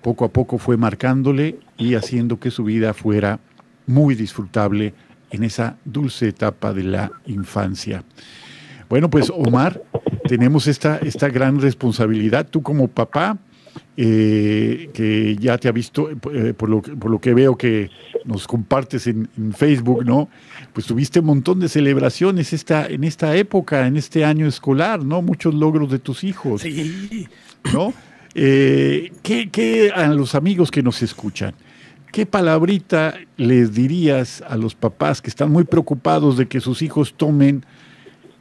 [0.02, 3.40] poco a poco fue marcándole y haciendo que su vida fuera
[3.88, 4.94] muy disfrutable
[5.32, 8.04] en esa dulce etapa de la infancia.
[8.90, 9.82] Bueno, pues Omar,
[10.28, 12.48] tenemos esta, esta gran responsabilidad.
[12.50, 13.38] Tú como papá,
[13.96, 17.90] eh, que ya te ha visto, eh, por, lo, por, lo, que veo que
[18.26, 20.28] nos compartes en, Facebook, ¿no?
[20.74, 25.22] Pues tuviste un montón de celebraciones esta, en esta época, en este año escolar, ¿no?
[25.22, 26.62] Muchos logros de tus hijos.
[26.62, 27.28] Sí.
[27.74, 27.94] ¿No?
[28.34, 31.54] Eh, ¿qué, ¿Qué a los amigos que nos escuchan?
[32.12, 37.13] ¿Qué palabrita les dirías a los papás que están muy preocupados de que sus hijos
[37.15, 37.65] tomen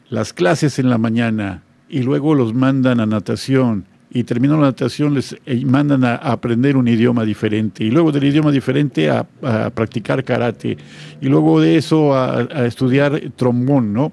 [0.09, 5.15] las clases en la mañana y luego los mandan a natación y terminan la natación,
[5.15, 9.25] les eh, mandan a, aprender un idioma diferente, y luego del idioma diferente a,
[9.73, 10.77] practicar karate,
[11.21, 14.13] y luego de eso a, estudiar trombón, ¿no?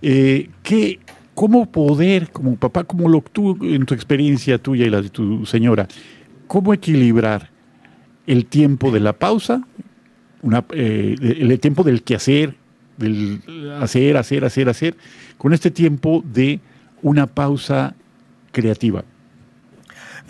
[0.00, 0.98] Eh, ¿qué,
[1.34, 5.46] ¿Cómo poder, como papá, como lo tú, en tu experiencia tuya y la de tu
[5.46, 5.88] señora,
[6.46, 7.50] cómo equilibrar
[8.26, 9.66] el tiempo de la pausa,
[10.42, 12.54] una, eh, el tiempo del quehacer,
[12.98, 13.40] del
[13.80, 14.96] hacer, hacer, hacer, hacer,
[15.38, 16.60] con este tiempo de
[17.00, 17.94] una pausa
[18.52, 19.04] creativa.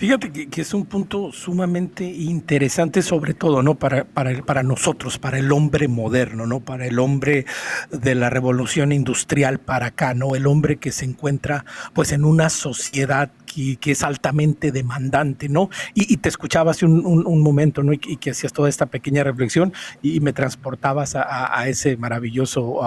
[0.02, 3.76] Fíjate que, es un punto sumamente interesante, sobre todo, ¿no?
[3.76, 6.58] Para, para, para nosotros, para el hombre moderno, ¿no?
[6.58, 7.46] Para el hombre
[7.92, 10.34] de la revolución industrial para acá, ¿no?
[10.34, 15.70] El hombre que se encuentra, pues, en una sociedad que, que es altamente demandante, ¿no?
[15.94, 17.92] Y, te escuchaba hace un, momento, ¿no?
[17.92, 22.82] Y, que hacías toda esta pequeña reflexión y, me transportabas a, ese maravilloso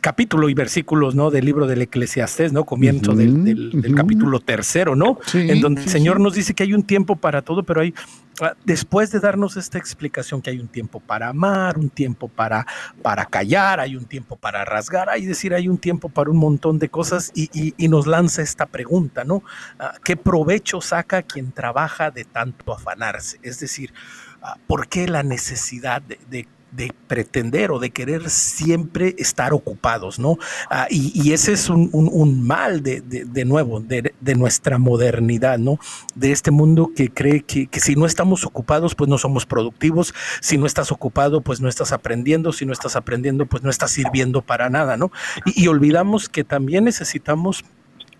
[0.00, 1.30] capítulo y versículos, ¿no?
[1.30, 2.64] Del libro del Eclesiastés, ¿no?
[2.64, 5.18] Comienzo del, capítulo tercero, ¿no?
[5.34, 7.94] en donde el Señor nos dice que hay un tiempo para todo, pero hay,
[8.40, 12.66] ah, después de darnos esta explicación que hay un tiempo para amar, un tiempo para,
[13.02, 16.78] para callar, hay un tiempo para rasgar, hay decir, hay un tiempo para un montón
[16.78, 19.42] de cosas y, nos lanza esta pregunta, ¿no?
[19.78, 23.38] Ah, ¿Qué provecho saca quien trabaja de tanto afanarse?
[23.42, 23.92] Es decir,
[24.42, 30.18] ah, ¿por qué la necesidad de, de de pretender o de querer siempre estar ocupados,
[30.18, 30.38] ¿no?
[30.70, 35.78] Ah, y, ese es un, mal de, de, nuevo, de, nuestra modernidad, ¿no?
[36.14, 40.14] De este mundo que cree que, que, si no estamos ocupados, pues no somos productivos,
[40.40, 43.90] si no estás ocupado, pues no estás aprendiendo, si no estás aprendiendo, pues no estás
[43.90, 45.10] sirviendo para nada, ¿no?
[45.46, 47.64] y olvidamos que también necesitamos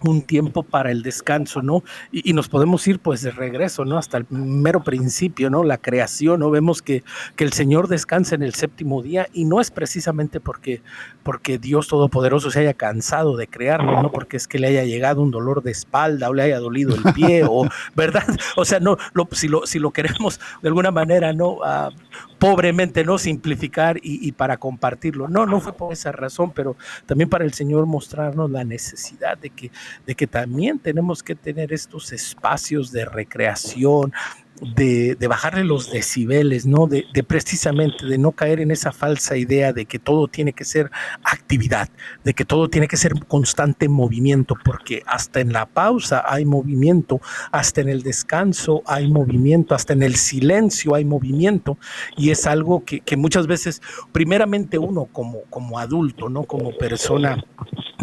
[0.03, 1.83] un tiempo para el descanso, ¿no?
[2.13, 3.97] Y, nos podemos ir pues de regreso, ¿no?
[3.97, 5.65] Hasta el mero principio, ¿no?
[5.65, 6.51] La creación, ¿no?
[6.51, 7.03] Vemos que,
[7.35, 10.83] que el Señor descansa en el séptimo día y no es precisamente porque,
[11.23, 14.13] porque Dios Todopoderoso se haya cansado de crearlo, ¿no?
[14.13, 17.15] Porque es que le haya llegado un dolor de espalda o le haya dolido el
[17.15, 18.25] pie, o, ¿verdad?
[18.57, 21.59] O sea, no, lo, si, lo, si lo queremos de alguna manera, ¿no?
[21.65, 21.91] Ah,
[22.39, 23.19] pobremente, ¿no?
[23.19, 25.29] Simplificar y, para compartirlo.
[25.29, 29.51] No, no fue por esa razón, pero también para el Señor mostrarnos la necesidad de
[29.51, 29.71] que,
[30.07, 34.13] de que también tenemos que tener estos espacios de recreación,
[34.61, 36.87] de, bajarle los decibeles, ¿no?
[36.87, 40.91] De, precisamente de no caer en esa falsa idea de que todo tiene que ser
[41.25, 41.89] actividad,
[42.25, 47.21] de que todo tiene que ser constante movimiento, porque hasta en la pausa hay movimiento,
[47.53, 51.79] hasta en el descanso hay movimiento, hasta en el silencio hay movimiento,
[52.17, 56.45] y es algo que, que muchas veces, primeramente uno como, como adulto, ¿no?
[56.45, 57.45] Como persona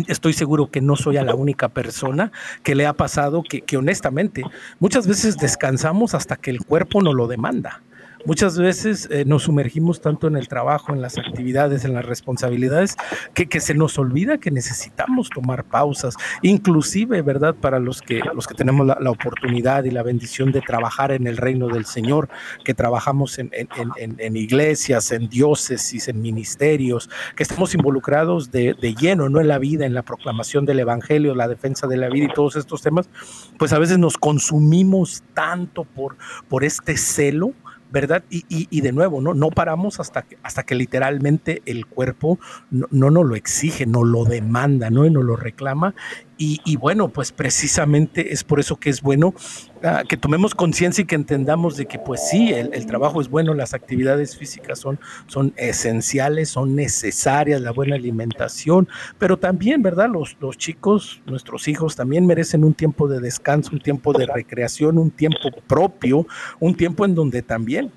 [0.07, 2.31] estoy seguro que no soy a la única persona
[2.63, 4.43] que le ha pasado que, honestamente
[4.79, 7.81] muchas veces descansamos hasta que el cuerpo nos lo demanda.
[8.25, 12.95] Muchas veces eh, nos sumergimos tanto en el trabajo, en las actividades, en las responsabilidades,
[13.33, 17.55] que, se nos olvida que necesitamos tomar pausas, inclusive, ¿verdad?
[17.55, 21.37] Para los que, los que tenemos la, oportunidad y la bendición de trabajar en el
[21.37, 22.29] reino del Señor,
[22.65, 28.73] que trabajamos en, en, en, en iglesias, en diócesis, en ministerios, que estamos involucrados de,
[28.73, 29.39] de lleno, ¿no?
[29.39, 32.55] En la vida, en la proclamación del Evangelio, la defensa de la vida y todos
[32.55, 33.09] estos temas,
[33.57, 37.53] pues a veces nos consumimos tanto por, por este celo
[37.93, 38.23] ¿verdad?
[38.31, 39.35] Y, y, de nuevo, ¿no?
[39.35, 42.39] No paramos hasta que, hasta que literalmente el cuerpo
[42.71, 45.05] no, no nos lo exige, no lo demanda, ¿no?
[45.05, 45.93] Y nos lo reclama.
[46.37, 51.05] Y, bueno, pues precisamente es por eso que es bueno uh, que tomemos conciencia y
[51.05, 54.99] que entendamos de que pues sí, el, el, trabajo es bueno, las actividades físicas son,
[55.27, 60.09] son esenciales, son necesarias, la buena alimentación, pero también, ¿verdad?
[60.09, 64.97] Los, los chicos, nuestros hijos también merecen un tiempo de descanso, un tiempo de recreación,
[64.97, 66.27] un tiempo propio,
[66.59, 67.91] un tiempo en donde también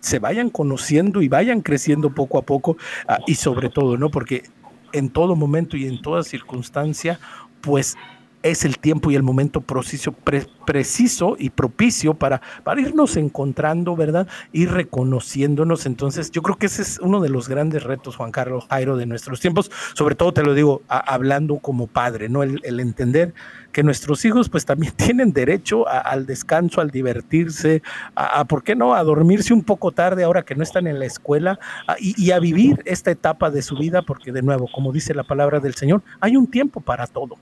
[0.00, 2.72] se vayan conociendo y vayan creciendo poco a poco
[3.08, 4.10] uh, y sobre todo, ¿no?
[4.10, 4.44] Porque
[4.92, 7.18] en todo momento y en toda circunstancia
[7.62, 7.96] pues
[8.42, 12.40] es el tiempo y el momento preciso, pre, preciso y propicio para,
[12.76, 14.26] irnos encontrando, ¿verdad?
[14.52, 15.86] Y reconociéndonos.
[15.86, 19.06] Entonces, yo creo que ese es uno de los grandes retos, Juan Carlos Jairo, de
[19.06, 19.70] nuestros tiempos.
[19.94, 22.42] Sobre todo, te lo digo, hablando como padre, ¿no?
[22.42, 23.32] El, entender
[23.70, 27.82] que nuestros hijos, pues también tienen derecho a, al descanso, al divertirse,
[28.16, 28.94] a, ¿por qué no?
[28.94, 31.60] A dormirse un poco tarde ahora que no están en la escuela
[31.98, 35.60] y a vivir esta etapa de su vida, porque de nuevo, como dice la palabra
[35.60, 37.36] del Señor, hay un tiempo para todo.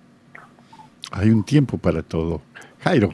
[1.11, 2.41] Hay un tiempo para todo.
[2.81, 3.11] Jairo.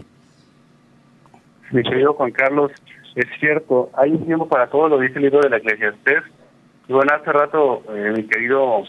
[1.72, 2.70] Mi querido Juan Carlos,
[3.14, 6.22] es cierto, hay un tiempo para todo, lo dice el libro de la Eclesiastés.
[6.88, 8.84] Y bueno, hace rato eh, mi querido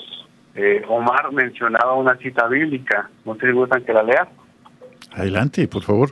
[0.53, 3.09] eh, Omar mencionaba una cita bíblica.
[3.25, 4.27] ¿No te gustan que la lea?
[5.13, 6.11] Adelante, por favor.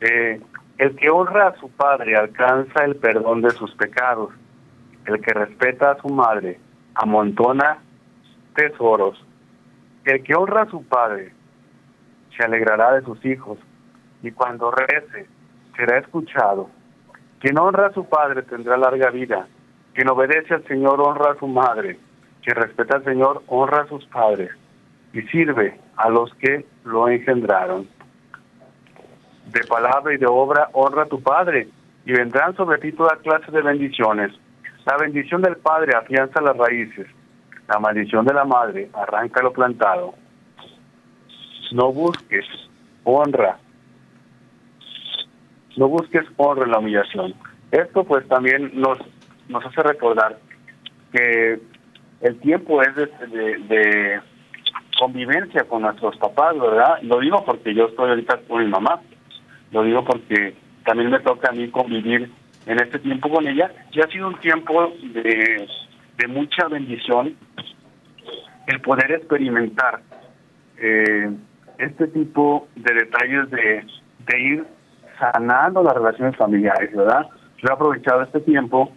[0.00, 0.40] Eh,
[0.78, 4.30] el que honra a su padre alcanza el perdón de sus pecados.
[5.06, 6.58] El que respeta a su madre
[6.94, 7.78] amontona
[8.54, 9.24] tesoros.
[10.04, 11.32] El que honra a su padre
[12.36, 13.58] se alegrará de sus hijos,
[14.22, 15.26] y cuando rece
[15.76, 16.70] será escuchado.
[17.40, 19.46] Quien honra a su padre tendrá larga vida,
[19.94, 21.98] quien obedece al Señor honra a su madre,
[22.42, 24.50] quien respeta al Señor honra a sus padres,
[25.12, 27.88] y sirve a los que lo engendraron.
[29.46, 31.68] De palabra y de obra honra a tu padre,
[32.04, 34.32] y vendrán sobre ti toda clase de bendiciones.
[34.86, 37.06] La bendición del padre afianza las raíces,
[37.68, 40.14] la maldición de la madre arranca lo plantado
[41.72, 42.46] no busques
[43.04, 43.58] honra,
[45.76, 47.34] no busques honra en la humillación.
[47.70, 48.98] Esto pues también nos,
[49.48, 50.38] nos hace recordar
[51.12, 51.60] que
[52.20, 54.20] el tiempo es de, de, de,
[54.98, 57.02] convivencia con nuestros papás, ¿verdad?
[57.02, 59.00] Lo digo porque yo estoy ahorita con mi mamá,
[59.72, 60.54] lo digo porque
[60.84, 62.30] también me toca a mí convivir
[62.66, 65.66] en este tiempo con ella y ha sido un tiempo de,
[66.18, 67.34] de mucha bendición
[68.66, 70.02] el poder experimentar
[70.76, 71.30] eh,
[71.82, 73.84] este tipo de detalles de,
[74.26, 74.66] de ir
[75.18, 77.26] sanando las relaciones familiares, ¿verdad?
[77.58, 78.92] Yo he aprovechado este tiempo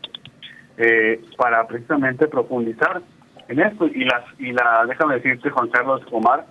[0.77, 3.01] eh, para precisamente profundizar
[3.47, 6.45] en esto y las y la déjame decirte Juan Carlos Omar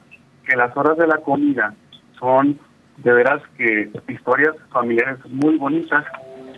[0.46, 1.74] que las horas de la comida
[2.18, 2.58] son
[2.98, 6.04] de veras que historias familiares muy bonitas,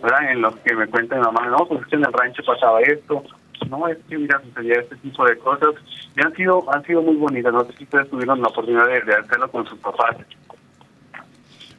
[0.01, 0.31] ¿verdad?
[0.31, 3.23] En los que me cuenta mi mamá, no, pues en el rancho pasaba esto,
[3.69, 5.75] no, es que mira, sucedía este tipo de cosas
[6.15, 7.53] y han sido, han sido muy bonitas.
[7.53, 10.17] No sé si ustedes tuvieron la oportunidad de, hacerlo con sus papás.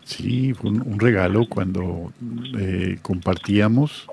[0.05, 2.13] Sí, fue un, un regalo cuando
[2.59, 4.09] eh, compartíamos,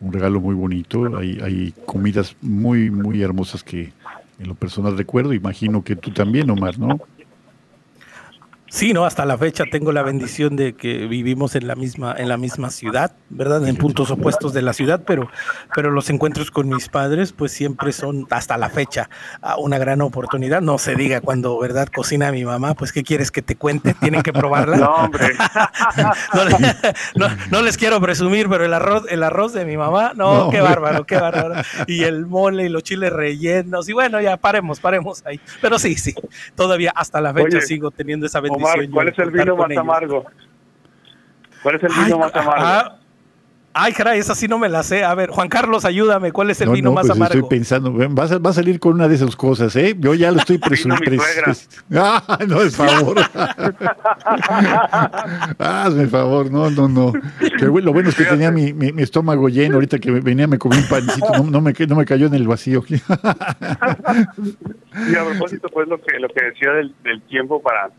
[0.00, 1.16] un regalo muy bonito.
[1.16, 3.92] Hay, hay comidas muy, muy hermosas que
[4.38, 5.32] en lo personal recuerdo.
[5.32, 6.98] Imagino que tú también, Omar, ¿no?
[8.68, 12.28] Sí, no, hasta la fecha tengo la bendición de que vivimos en la misma en
[12.28, 13.66] la misma ciudad, ¿verdad?
[13.66, 15.30] En puntos opuestos de la ciudad, pero
[15.74, 19.08] pero los encuentros con mis padres pues siempre son hasta la fecha
[19.58, 21.88] una gran oportunidad, no se diga cuando, ¿verdad?
[21.88, 24.76] Cocina mi mamá, pues qué quieres que te cuente, tienen que probarla.
[24.76, 25.30] No, hombre.
[26.34, 30.44] no, no, no, les quiero presumir, pero el arroz el arroz de mi mamá, no,
[30.44, 31.62] no qué bárbaro, qué bárbaro.
[31.86, 35.40] Y el mole y los chiles rellenos y bueno, ya paremos, paremos ahí.
[35.60, 36.14] Pero sí, sí,
[36.54, 38.57] todavía hasta la fecha Oye, sigo teniendo esa bendición.
[38.58, 40.24] Omar, ¿cuál es el vino más amargo?
[41.62, 42.64] ¿Cuál es el vino ay, más amargo?
[42.64, 42.98] Ah,
[43.74, 45.04] ay, caray, esa sí no me la sé.
[45.04, 46.32] A ver, Juan Carlos, ayúdame.
[46.32, 47.34] ¿Cuál es el no, vino no, más pues amargo?
[47.34, 49.94] Estoy pensando, va a, va a, salir con una de esas cosas, ¿eh?
[49.98, 51.22] Yo ya lo estoy presumiendo.
[51.94, 53.16] ah, no, es favor.
[55.58, 57.12] Hazme favor, no, no, no.
[57.40, 59.74] Que, lo bueno es que tenía mi, mi, mi, estómago lleno.
[59.76, 62.46] Ahorita que venía me comí un pancito, no, no, me, no me cayó en el
[62.46, 62.84] vacío.
[62.88, 62.94] y
[65.14, 67.90] a propósito, pues lo que, lo que decía del, del tiempo para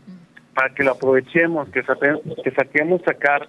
[0.54, 3.48] para que lo aprovechemos, que, que saquemos sacar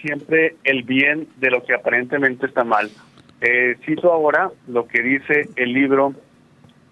[0.00, 2.90] siempre el bien de lo que aparentemente está mal.
[3.40, 6.14] Eh, cito ahora lo que dice el libro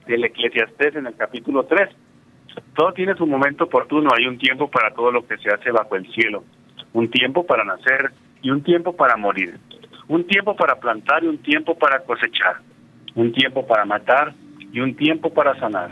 [0.07, 1.89] del Eclesiastés en el capítulo 3.
[2.74, 5.97] Todo tiene su momento oportuno, hay un tiempo para todo lo que se hace bajo
[5.97, 6.45] el cielo,
[6.93, 8.12] un tiempo para nacer
[8.43, 9.59] y un tiempo para morir,
[10.09, 12.57] un tiempo para plantar y un tiempo para cosechar,
[13.14, 14.32] un tiempo para matar
[14.72, 15.91] y un tiempo para sanar,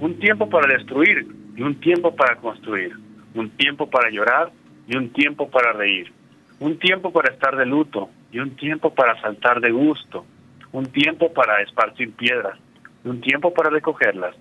[0.00, 1.26] un tiempo para destruir
[1.56, 2.92] y un tiempo para construir,
[3.34, 4.50] un tiempo para llorar
[4.86, 6.12] y un tiempo para reír,
[6.60, 10.24] un tiempo para estar de luto y un tiempo para saltar de gusto,
[10.72, 12.58] un tiempo para esparcir piedras
[13.04, 14.34] y un tiempo para recogerlas,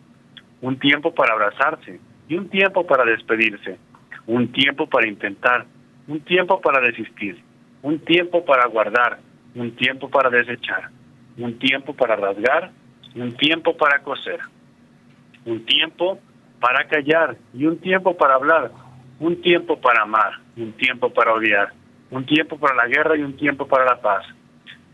[0.61, 3.77] un tiempo para abrazarse y un tiempo para despedirse,
[4.25, 5.65] un tiempo para intentar,
[6.07, 7.41] un tiempo para desistir,
[7.81, 9.19] un tiempo para guardar,
[9.55, 10.89] un tiempo para desechar,
[11.37, 12.71] un tiempo para rasgar
[13.21, 14.39] un tiempo para coser,
[15.45, 16.19] un tiempo
[16.59, 18.71] para callar y un tiempo para hablar,
[19.19, 21.73] un tiempo para amar, un tiempo para odiar,
[22.11, 24.25] un tiempo para la guerra y un tiempo para la paz.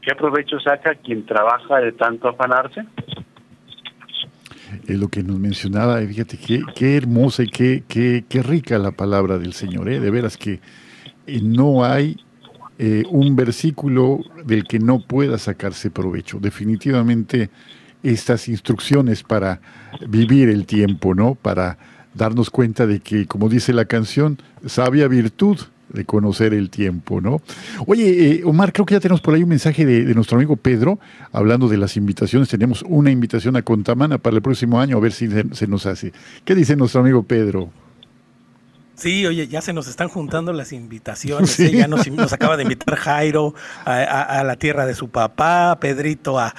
[0.02, 2.82] ¿Qué provecho saca quien trabaja de tanto afanarse?
[4.88, 8.92] Es lo que nos mencionaba, fíjate qué, qué hermosa y qué, qué, qué, rica la
[8.92, 10.00] palabra del Señor, ¿eh?
[10.00, 10.60] de veras que
[11.28, 12.18] eh, no hay
[12.80, 16.40] eh, un versículo del que no pueda sacarse provecho.
[16.40, 17.50] Definitivamente
[18.04, 19.62] estas instrucciones para
[20.08, 21.36] vivir el tiempo, ¿no?
[21.36, 21.78] Para
[22.14, 25.58] darnos cuenta de que, como dice la canción, sabia virtud
[25.90, 27.42] de conocer el tiempo, ¿no?
[27.86, 31.00] Oye, eh, Omar, creo que ya tenemos por ahí un mensaje de, nuestro amigo Pedro,
[31.32, 32.50] hablando de las invitaciones.
[32.50, 36.12] Tenemos una invitación a Contamana para el próximo año, a ver si se, nos hace.
[36.46, 37.70] ¿Qué dice nuestro amigo Pedro?
[38.96, 41.60] Sí, oye, ya se nos están juntando las invitaciones.
[41.60, 41.72] ¿eh?
[41.72, 43.54] Ya nos, acaba de invitar Jairo
[43.86, 46.54] a, la tierra de su papá, Pedrito a,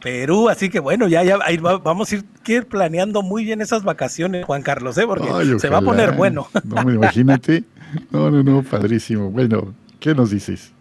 [0.00, 0.48] Perú.
[0.48, 1.38] Así que bueno, ya, ya
[1.82, 5.06] vamos a ir, ir, planeando muy bien esas vacaciones, Juan Carlos, ¿eh?
[5.06, 6.48] porque se va a poner bueno.
[6.64, 7.64] No, imagínate.
[8.10, 9.30] No, no, no, padrísimo.
[9.30, 10.72] Bueno, ¿qué nos dices?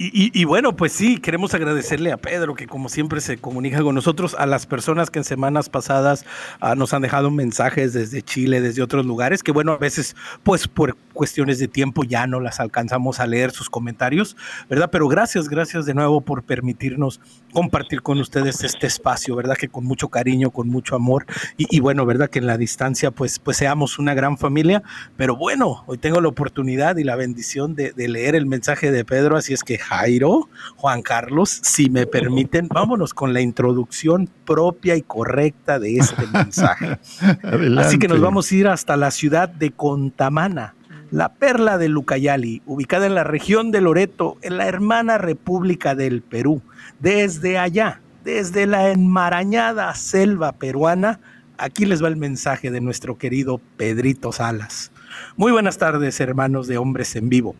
[0.00, 4.36] Y, bueno, pues sí, queremos agradecerle a Pedro, que como siempre se comunica con nosotros,
[4.38, 6.24] a las personas que en semanas pasadas
[6.60, 10.68] ah, nos han dejado mensajes desde Chile, desde otros lugares, que bueno, a veces, pues
[10.68, 14.36] por cuestiones de tiempo ya no las alcanzamos a leer sus comentarios,
[14.70, 14.88] ¿verdad?
[14.92, 17.20] Pero gracias, gracias de nuevo por permitirnos
[17.52, 19.56] compartir con ustedes este espacio, ¿verdad?
[19.56, 22.30] Que con mucho cariño, con mucho amor, y, bueno, ¿verdad?
[22.30, 24.84] Que en la distancia, pues, pues seamos una gran familia,
[25.16, 29.04] pero bueno, hoy tengo la oportunidad y la bendición de, de leer el mensaje de
[29.04, 34.94] Pedro, así es que Jairo, Juan Carlos, si me permiten, vámonos con la introducción propia
[34.94, 36.98] y correcta de este mensaje.
[37.78, 40.74] Así que nos vamos a ir hasta la ciudad de Contamana,
[41.10, 46.22] la perla de Lucayali, ubicada en la región de Loreto, en la hermana República del
[46.22, 46.62] Perú.
[47.00, 51.20] Desde allá, desde la enmarañada selva peruana,
[51.56, 54.92] aquí les va el mensaje de nuestro querido Pedrito Salas.
[55.36, 57.54] Muy buenas tardes, hermanos de Hombres en Vivo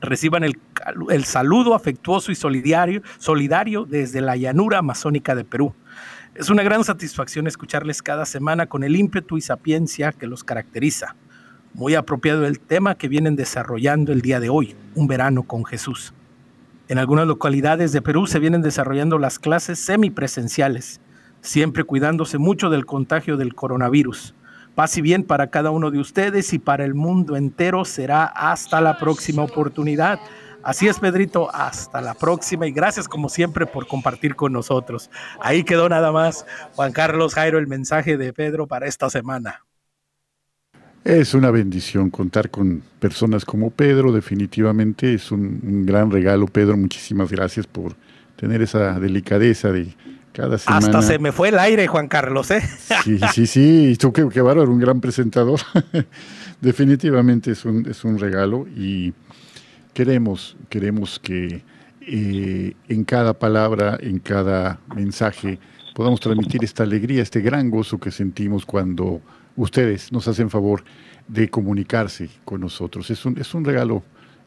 [0.00, 0.58] reciban el,
[1.10, 5.74] el saludo afectuoso y solidario, solidario desde la llanura amazónica de Perú.
[6.34, 11.14] Es una gran satisfacción escucharles cada semana con el ímpetu y sapiencia que los caracteriza.
[11.74, 16.14] Muy apropiado el tema que vienen desarrollando el día de hoy, un verano con Jesús.
[16.86, 21.00] En algunas localidades de Perú se vienen desarrollando las clases semipresenciales,
[21.40, 24.36] siempre cuidándose mucho del contagio del coronavirus.
[24.76, 28.80] Paz y bien para cada uno de ustedes y para el mundo entero será hasta
[28.80, 30.20] la próxima oportunidad.
[30.62, 35.10] Así es, Pedrito, hasta la próxima y gracias como siempre por compartir con nosotros.
[35.40, 36.46] Ahí quedó nada más,
[36.76, 39.64] Juan Carlos Jairo, el mensaje de Pedro para esta semana.
[41.04, 46.76] Es una bendición contar con personas como Pedro, definitivamente es un, un gran regalo, Pedro,
[46.76, 47.94] muchísimas gracias por
[48.36, 49.94] tener esa delicadeza de
[50.42, 52.62] hasta se me fue el aire, Juan Carlos, ¿eh?
[53.04, 53.90] Sí, sí, sí.
[53.92, 55.60] Y tú, qué, qué bárbaro, un gran presentador.
[56.60, 59.12] Definitivamente es un, es un regalo y
[59.92, 61.62] queremos, queremos que
[62.00, 65.58] eh, en cada palabra, en cada mensaje,
[65.94, 69.20] podamos transmitir esta alegría, este gran gozo que sentimos cuando
[69.56, 70.84] ustedes nos hacen favor
[71.28, 73.10] de comunicarse con nosotros.
[73.10, 74.02] Es un, es un regalo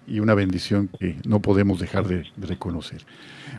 [0.08, 3.06] y una bendición que no podemos dejar de, reconocer.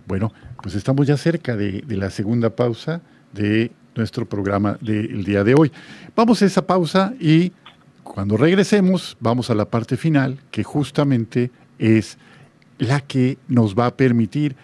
[0.06, 0.32] Bueno,
[0.62, 5.70] pues estamos ya cerca de, la segunda pausa de nuestro programa del día de hoy.
[6.16, 7.52] Vamos a esa pausa y
[8.02, 12.16] cuando regresemos vamos a la parte final que justamente es
[12.78, 14.56] la que nos va a permitir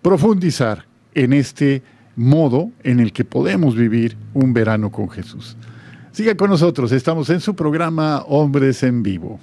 [0.00, 1.82] profundizar en este
[2.14, 5.56] modo en el que podemos vivir un verano con Jesús.
[6.12, 9.40] Siga con nosotros, estamos en su programa Hombres en Vivo.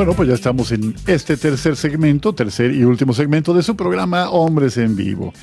[0.00, 4.30] Bueno, pues ya estamos en este tercer segmento, tercer y último segmento de su programa
[4.30, 5.34] Hombres en Vivo.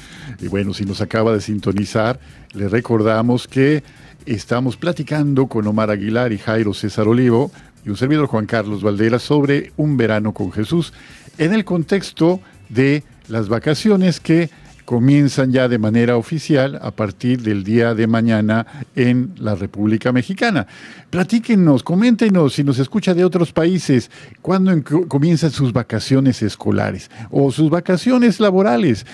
[0.41, 2.19] Y bueno, si nos acaba de sintonizar,
[2.53, 3.83] le recordamos que
[4.25, 7.51] estamos platicando con Omar Aguilar y Jairo César Olivo
[7.85, 10.91] y un servidor Juan Carlos Valdera sobre un verano con Jesús
[11.37, 14.49] en el contexto de las vacaciones que
[14.87, 18.65] comienzan ya de manera oficial a partir del día de mañana
[18.95, 20.65] en la República Mexicana.
[21.09, 24.09] Platíquenos, coméntenos si nos escucha de otros países,
[24.41, 24.71] cuándo
[25.09, 29.05] comienzan sus vacaciones escolares o sus vacaciones laborales.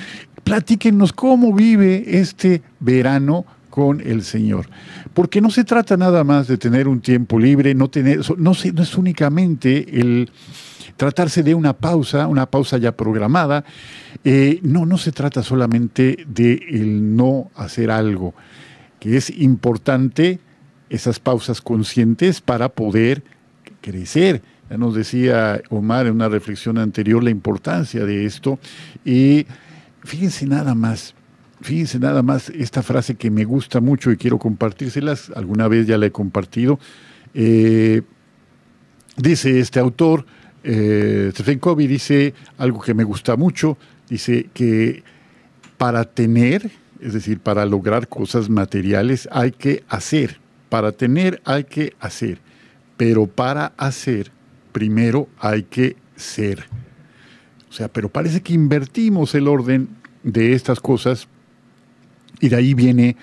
[0.43, 4.69] Platíquenos cómo vive este verano con el Señor.
[5.15, 8.83] Porque no se trata nada más de tener un tiempo libre, no, tener, no, no
[8.83, 10.29] es únicamente el
[10.97, 13.63] tratarse de una pausa, una pausa ya programada.
[14.23, 18.33] Eh, no, no se trata solamente de el no hacer algo,
[18.99, 20.39] que es importante
[20.89, 23.23] esas pausas conscientes para poder
[23.81, 24.41] crecer.
[24.69, 28.59] Ya nos decía Omar en una reflexión anterior la importancia de esto.
[29.03, 29.45] Y
[30.03, 31.15] fíjense nada más,
[31.61, 35.97] fíjense nada más esta frase que me gusta mucho y quiero compartírselas, alguna vez ya
[35.97, 36.79] la he compartido.
[37.33, 38.03] Eh,
[39.17, 40.25] dice este autor,
[40.63, 43.77] eh, Stephen Covey dice algo que me gusta mucho,
[44.09, 45.03] dice que
[45.77, 50.39] para tener, es decir, para lograr cosas materiales hay que hacer,
[50.69, 52.39] para tener hay que hacer,
[52.95, 54.31] pero para hacer
[54.71, 56.65] primero hay que ser.
[57.69, 59.89] O sea, pero parece que invertimos el orden
[60.23, 61.27] de estas cosas
[62.39, 63.17] y de ahí viene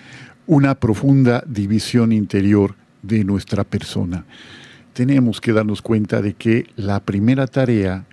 [0.47, 4.27] una profunda división interior de nuestra persona
[4.93, 8.05] tenemos que darnos cuenta de que la primera tarea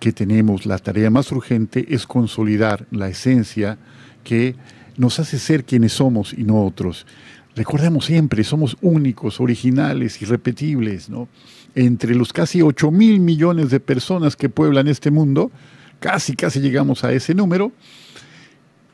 [0.00, 3.78] que tenemos, la tarea más urgente, es consolidar la esencia
[4.24, 4.56] que
[4.96, 7.06] nos hace ser quienes somos y no otros.
[7.54, 11.08] Recordemos siempre, somos únicos, originales, irrepetibles.
[11.74, 15.50] Entre los casi 8 mil millones de personas que pueblan este mundo,
[15.98, 17.72] casi, casi llegamos a ese número,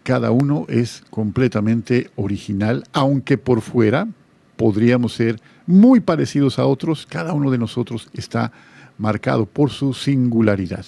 [0.05, 4.09] cada uno es completamente original, aunque por fuera
[4.57, 8.53] podríamos ser muy parecidos a otros, cada uno de nosotros está
[8.99, 10.85] marcado por su singularidad.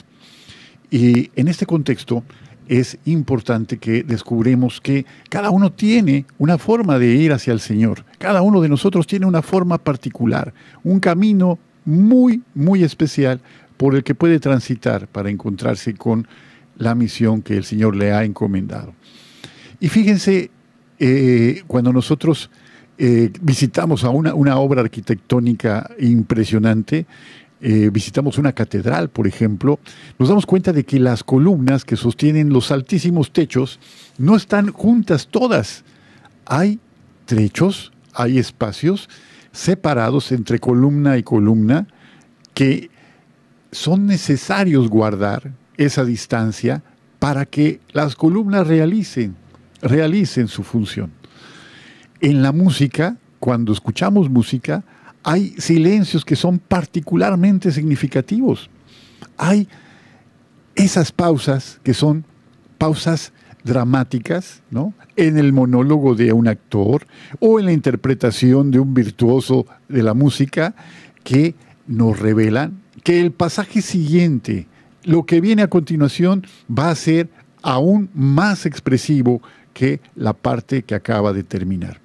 [0.90, 2.22] Y en este contexto
[2.68, 8.04] es importante que descubremos que cada uno tiene una forma de ir hacia el Señor,
[8.18, 13.40] cada uno de nosotros tiene una forma particular, un camino muy, muy especial
[13.76, 16.26] por el que puede transitar para encontrarse con
[16.76, 18.94] la misión que el Señor le ha encomendado.
[19.80, 20.50] Y fíjense,
[20.98, 22.50] eh, cuando nosotros
[22.96, 27.06] eh, visitamos a una, obra arquitectónica impresionante,
[27.60, 29.80] eh, visitamos una catedral, por ejemplo,
[30.18, 33.80] nos damos cuenta de que las columnas que sostienen los altísimos techos
[34.18, 35.82] no están juntas todas.
[36.46, 36.78] Hay
[37.24, 39.08] trechos, hay espacios
[39.50, 41.88] separados entre columna y columna
[42.52, 42.90] que
[43.72, 46.82] son necesarios guardar esa distancia
[47.18, 49.34] para que las columnas realicen,
[49.82, 51.10] realicen su función
[52.24, 54.82] en la música, cuando escuchamos música,
[55.22, 58.70] hay silencios que son particularmente significativos.
[59.36, 59.68] Hay
[60.74, 62.24] esas pausas que son
[62.78, 64.94] pausas dramáticas, ¿no?
[65.16, 67.06] En el monólogo de un actor
[67.40, 70.74] o en la interpretación de un virtuoso de la música
[71.24, 71.54] que
[71.86, 74.66] nos revelan que el pasaje siguiente,
[75.02, 77.28] lo que viene a continuación, va a ser
[77.60, 79.42] aún más expresivo
[79.74, 82.03] que la parte que acaba de terminar.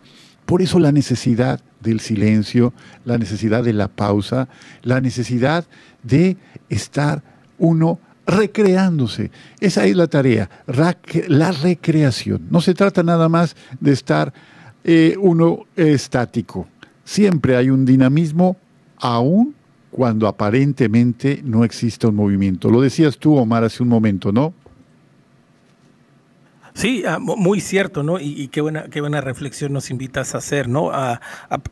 [0.50, 2.74] Por eso la necesidad del silencio,
[3.06, 4.50] la necesidad de la pausa,
[4.82, 5.64] la necesidad
[6.02, 6.38] de
[6.70, 7.22] estar
[7.60, 9.30] uno recreándose.
[9.60, 10.50] Esa es la tarea,
[11.28, 12.48] la recreación.
[12.50, 14.34] No se trata nada más de estar
[14.84, 16.68] eh, uno estático.
[17.04, 18.58] Siempre hay un dinamismo,
[18.98, 19.54] aún
[19.92, 22.72] cuando aparentemente no existe un movimiento.
[22.72, 24.56] Lo decías tú, Omar, hace un momento, ¿no?
[26.80, 28.22] Sí, ah, muy cierto, ¿no?
[28.22, 30.92] Y, qué buena qué buena reflexión nos invitas a hacer, ¿no?
[30.94, 31.20] A,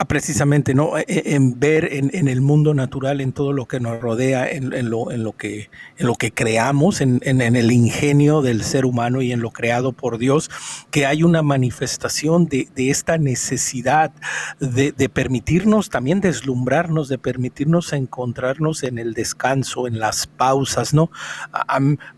[0.05, 0.97] precisamente, ¿no?
[0.97, 4.89] E, e, en, ver en, el mundo natural, en todo lo que nos rodea, en,
[4.89, 9.31] lo, en lo que en lo que creamos, en, el ingenio del ser humano y
[9.31, 10.51] en lo creado por Dios,
[10.91, 14.11] que hay una manifestación de, esta necesidad
[14.59, 21.09] de, permitirnos también deslumbrarnos, de permitirnos encontrarnos en el descanso, en las pausas, ¿no?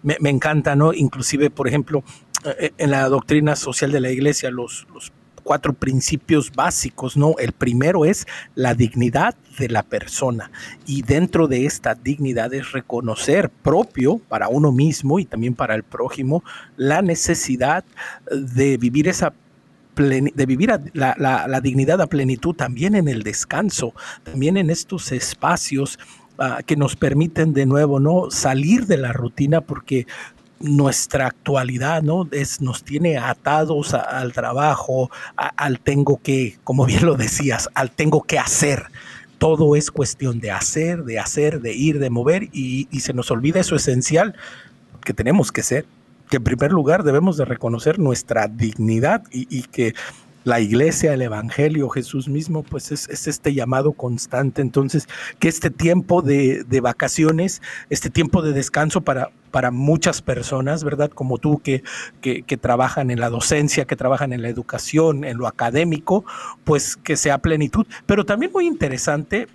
[0.02, 0.92] me, me encanta, ¿no?
[0.92, 2.04] Inclusive, por ejemplo,
[2.78, 4.86] en la doctrina social de la iglesia los,
[5.44, 7.34] cuatro principios básicos, ¿no?
[7.40, 10.52] El primero es la dignidad de la persona
[10.86, 15.82] y dentro de esta dignidad es reconocer propio para uno mismo y también para el
[15.82, 16.44] prójimo
[16.78, 17.84] la necesidad
[18.32, 19.34] de vivir esa
[19.96, 26.00] de vivir la, la, dignidad a plenitud también en el descanso, también en estos espacios
[26.38, 30.08] ah, que nos permiten de nuevo no salir de la rutina porque
[30.60, 32.28] nuestra actualidad, ¿no?
[32.32, 38.24] Es, nos tiene atados al trabajo, al tengo que, como bien lo decías, al tengo
[38.24, 38.88] que hacer.
[39.38, 43.62] Todo es cuestión de hacer, de hacer, de ir, de mover y, se nos olvida
[43.62, 44.36] eso esencial
[45.04, 45.86] que tenemos que ser.
[46.30, 49.96] Que en primer lugar debemos de reconocer nuestra dignidad y, y que
[50.50, 54.62] la iglesia, el evangelio, Jesús mismo, pues es, este llamado constante.
[54.62, 55.08] Entonces,
[55.40, 61.10] que este tiempo de, vacaciones, este tiempo de descanso para, para muchas personas, ¿verdad?
[61.10, 61.84] Como tú que,
[62.20, 66.26] que, que, trabajan en la docencia, que trabajan en la educación, en lo académico,
[66.64, 67.86] pues que sea plenitud.
[68.06, 69.48] Pero también muy interesante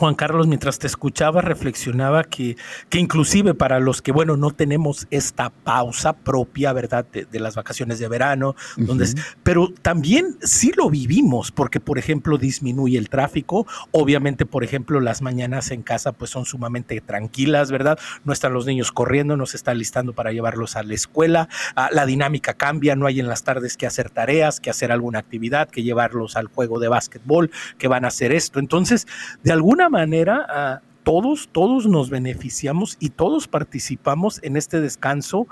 [0.00, 2.56] Juan Carlos, mientras te escuchaba, reflexionaba que,
[2.88, 7.98] que inclusive para los que, bueno, no tenemos esta pausa propia, ¿verdad?, de, las vacaciones
[7.98, 13.66] de verano, donde pero también sí lo vivimos, porque, por ejemplo, disminuye el tráfico.
[13.90, 17.98] Obviamente, por ejemplo, las mañanas en casa pues son sumamente tranquilas, ¿verdad?
[18.24, 21.50] No están los niños corriendo, no se está listando para llevarlos a la escuela.
[21.76, 25.18] Ah, la dinámica cambia, no hay en las tardes que hacer tareas, que hacer alguna
[25.18, 28.60] actividad, que llevarlos al juego de básquetbol, que van a hacer esto.
[28.60, 29.06] Entonces,
[29.42, 35.46] de alguna manera, todos, todos nos beneficiamos y todos participamos en este descanso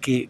[0.00, 0.28] que,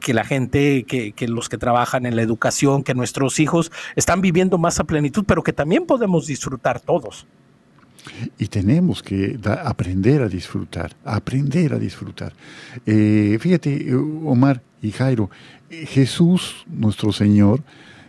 [0.00, 4.58] que la gente, que, los que trabajan en la educación, que nuestros hijos están viviendo
[4.58, 7.26] más a plenitud, pero que también podemos disfrutar todos.
[8.38, 12.32] Y tenemos que aprender a disfrutar, aprender a disfrutar.
[12.86, 15.30] Eh, fíjate, Omar y Jairo,
[15.68, 17.62] Jesús, nuestro Señor,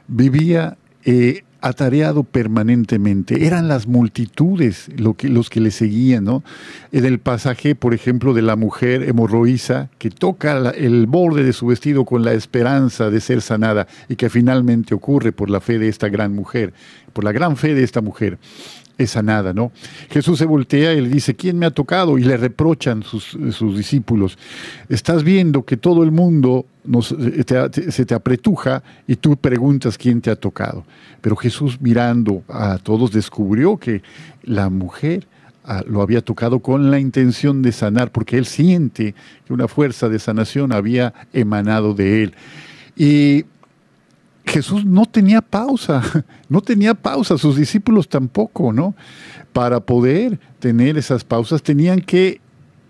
[0.07, 3.45] vivía eh, atareado permanentemente.
[3.45, 6.43] Eran las multitudes los que le seguían, ¿no?
[6.91, 11.67] En el pasaje, por ejemplo, de la mujer hemorroísa que toca el borde de su
[11.67, 15.87] vestido con la esperanza de ser sanada y que finalmente ocurre por la fe de
[15.87, 16.73] esta gran mujer,
[17.13, 18.39] por la gran fe de esta mujer
[19.03, 19.71] es sanada, ¿no?
[20.09, 22.17] Jesús se voltea y le dice, ¿quién me ha tocado?
[22.17, 24.37] Y le reprochan sus, sus discípulos,
[24.89, 27.43] estás viendo que todo el mundo eh,
[27.91, 30.83] se te apretuja y tú preguntas quién te ha tocado.
[31.21, 34.01] Pero Jesús mirando a todos descubrió que
[34.43, 35.27] la mujer
[35.63, 39.13] ah, lo había tocado con la intención de sanar, porque él siente
[39.45, 42.33] que una fuerza de sanación había emanado de él.
[42.95, 43.45] Y
[44.45, 46.01] Jesús no tenía pausa,
[46.49, 48.95] no tenía pausa, sus discípulos tampoco, ¿no?
[49.53, 52.41] Para poder tener esas pausas tenían que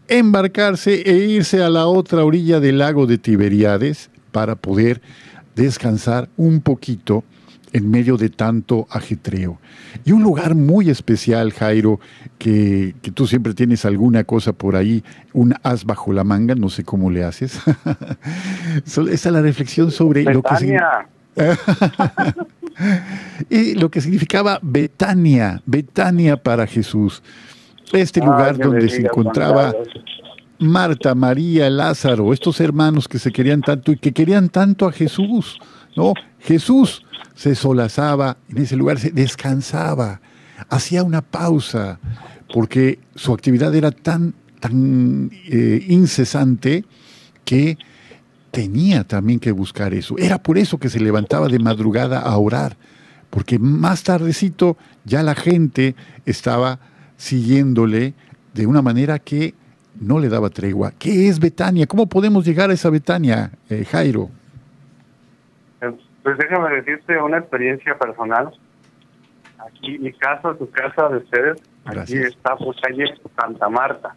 [0.08, 5.02] embarcarse e irse a la otra orilla del lago de Tiberíades para poder
[5.56, 7.24] descansar un poquito
[7.74, 9.60] en medio de tanto ajetreo.
[10.04, 12.00] Y un lugar muy especial, Jairo,
[12.38, 16.84] que, tú siempre tienes alguna cosa por ahí, un as bajo la manga, no sé
[16.84, 17.60] cómo le haces.
[18.86, 20.78] Esa es la reflexión sobre lo que...
[23.50, 27.22] y lo que significaba Betania, Betania para Jesús.
[27.92, 29.74] Este lugar donde se encontraba
[30.60, 35.60] Marta, María, Lázaro, estos hermanos que se querían tanto y que querían tanto a Jesús.
[35.96, 36.14] ¿no?
[36.40, 37.04] Jesús
[37.36, 40.22] se solazaba en ese lugar, se descansaba,
[40.70, 42.00] hacía una pausa,
[42.54, 46.86] porque su actividad era tan, tan eh, incesante
[47.44, 47.78] que
[48.52, 50.16] tenía también que buscar eso.
[50.18, 52.76] Era por eso que se levantaba de madrugada a orar,
[53.30, 55.96] porque más tardecito ya la gente
[56.26, 56.80] estaba
[57.16, 58.14] siguiéndole
[58.54, 59.56] de una manera que
[60.00, 60.92] no le daba tregua.
[60.98, 61.88] ¿Qué es Betania?
[61.88, 64.30] ¿Cómo podemos llegar a esa Betania, eh, Jairo?
[65.80, 68.52] Pues déjame decirte una experiencia personal.
[69.58, 73.06] aquí mi casa, su casa de ustedes, aquí está por calle
[73.40, 74.16] Santa Marta.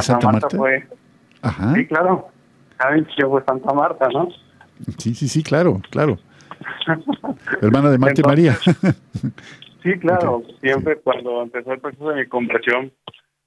[0.00, 0.86] Santa, Marta, fue.
[1.44, 1.74] Ajá.
[1.74, 2.28] Sí, claro.
[2.78, 4.28] Saben que fue Santa Marta, ¿no?
[4.98, 6.18] Sí, sí, sí, claro, claro.
[7.62, 8.54] Hermana de Marta María.
[9.82, 10.42] sí, claro.
[10.60, 12.92] Siempre cuando empezó el proceso de mi conversión,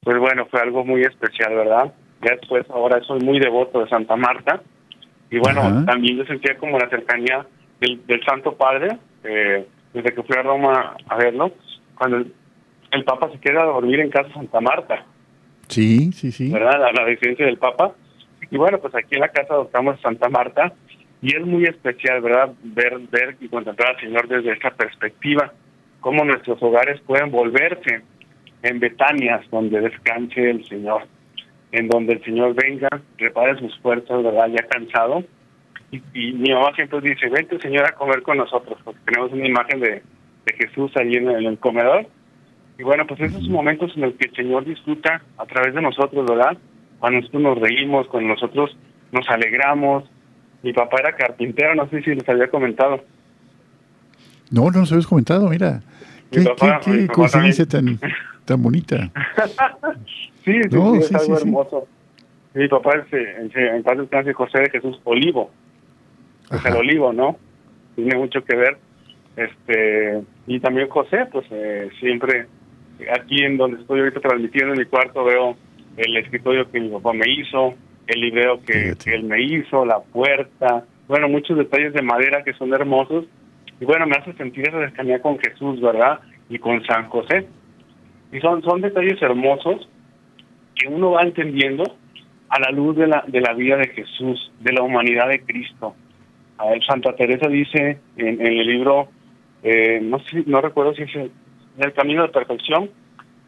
[0.01, 1.93] pues bueno, fue algo muy especial, ¿verdad?
[2.21, 4.61] Ya después, ahora soy muy devoto de Santa Marta.
[5.29, 7.45] Y bueno, también yo sentía como la cercanía
[7.81, 11.51] del, Santo Padre, eh, desde que fui a Roma a verlo,
[11.97, 15.05] cuando el, Papa se queda a dormir en casa Santa Marta.
[15.67, 16.51] Sí, sí, sí.
[16.51, 16.79] ¿Verdad?
[16.93, 17.93] La, residencia del Papa.
[18.49, 20.73] Y bueno, pues aquí en la casa adoptamos Santa Marta
[21.21, 22.53] y es muy especial, ¿verdad?
[22.63, 25.51] Ver, ver y contemplar al Señor desde esta perspectiva,
[25.99, 28.01] cómo nuestros hogares pueden volverse
[28.63, 31.03] en Betanias donde descanse el Señor,
[31.71, 34.47] en donde el Señor venga, repare sus fuerzas, ¿verdad?
[34.49, 35.23] Ya cansado.
[35.91, 39.79] Y, mi mamá siempre dice, vente Señor a comer con nosotros, porque tenemos una imagen
[39.79, 40.01] de,
[40.57, 42.07] Jesús ahí en el, comedor.
[42.79, 46.25] Y bueno, pues esos momentos en los que el Señor disfruta a través de nosotros,
[46.27, 46.57] ¿verdad?
[46.99, 48.77] Cuando nosotros nos reímos, cuando nosotros
[49.11, 50.03] nos alegramos.
[50.63, 53.03] Mi papá era carpintero, no sé si les había comentado.
[54.51, 55.81] No, no nos habías comentado, mira.
[56.31, 56.43] ¿Qué,
[56.83, 57.99] qué, coincidencia tan,
[58.45, 58.97] tan bonita.
[60.45, 61.87] sí, sí, es algo hermoso.
[62.53, 65.51] Mi papá es, en, en paz descanse, José de Jesús Olivo.
[66.51, 67.37] Es el olivo, ¿no?
[67.95, 68.77] Tiene mucho que ver.
[69.35, 72.47] este Y también José, pues eh, siempre
[73.11, 75.57] aquí en donde estoy ahorita transmitiendo en mi cuarto veo
[75.97, 77.73] el escritorio que mi papá me hizo,
[78.07, 82.53] el libreo que, que él me hizo, la puerta, bueno, muchos detalles de madera que
[82.53, 83.25] son hermosos.
[83.79, 86.19] Y bueno, me hace sentir esa cercanía con Jesús, ¿verdad?
[86.49, 87.47] Y con San José.
[88.31, 89.87] Y son, son detalles hermosos
[90.75, 91.83] que uno va entendiendo
[92.49, 95.95] a la luz de la, de la vida de Jesús, de la humanidad de Cristo.
[96.57, 99.09] A Santa Teresa dice en, el libro,
[99.63, 101.31] eh, no sé, no recuerdo si es el,
[101.93, 102.89] Camino de Perfección,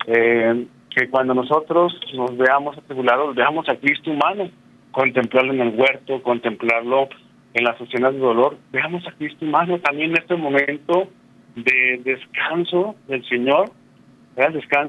[0.08, 4.50] eh, que cuando nosotros nos veamos atribulados, veamos a Cristo humano,
[4.92, 7.10] contemplarlo en el huerto, contemplarlo
[7.54, 11.08] en las escenas de dolor, veamos a Cristo humano también en este momento
[11.56, 13.72] de descanso del Señor,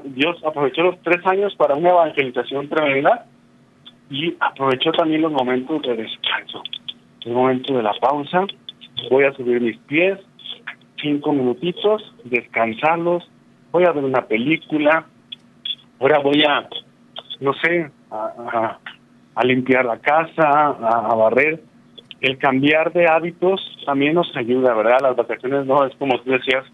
[0.05, 3.25] Dios aprovechó los tres años para una evangelización tremenda
[4.09, 6.63] y aprovechó también los momentos de descanso,
[7.25, 8.45] el momento de la pausa.
[9.09, 10.19] Voy a subir mis pies,
[11.01, 13.29] cinco minutitos, descansarlos,
[13.71, 15.05] voy a ver una película,
[15.99, 16.67] ahora voy a,
[17.39, 18.77] no sé, a,
[19.43, 21.63] limpiar la casa, a, barrer.
[22.19, 24.99] El cambiar de hábitos también nos ayuda, ¿verdad?
[25.01, 26.65] Las vacaciones no es como tú decías,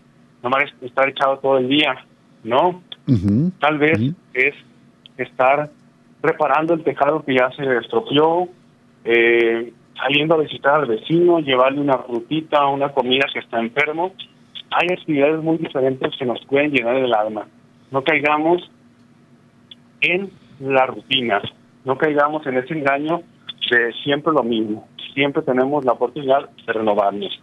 [0.44, 1.96] nomás estar echado todo el día
[2.44, 2.82] ¿no?
[3.60, 4.00] Tal vez
[4.34, 4.56] es
[5.18, 5.70] estar
[6.22, 8.50] preparando el tejado que ya se estropeó,
[9.06, 14.14] eh, saliendo a visitar al vecino, llevarle una frutita, una comida que está enfermo.
[14.72, 17.48] Hay actividades muy diferentes que nos pueden llenar el alma.
[17.92, 18.70] No caigamos
[20.02, 21.42] en la rutina,
[21.86, 23.22] no caigamos en ese engaño
[23.72, 24.88] de siempre lo mismo.
[25.14, 27.42] Siempre tenemos la oportunidad de renovarnos.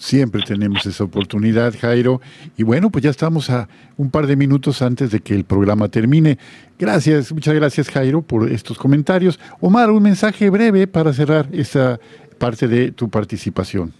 [0.00, 2.22] Siempre tenemos esa oportunidad, Jairo.
[2.56, 5.88] Y bueno, pues ya estamos a un par de minutos antes de que el programa
[5.88, 6.38] termine.
[6.78, 9.38] Gracias, muchas gracias, Jairo, por estos comentarios.
[9.60, 12.00] Omar, un mensaje breve para cerrar esta
[12.38, 13.92] parte de tu participación.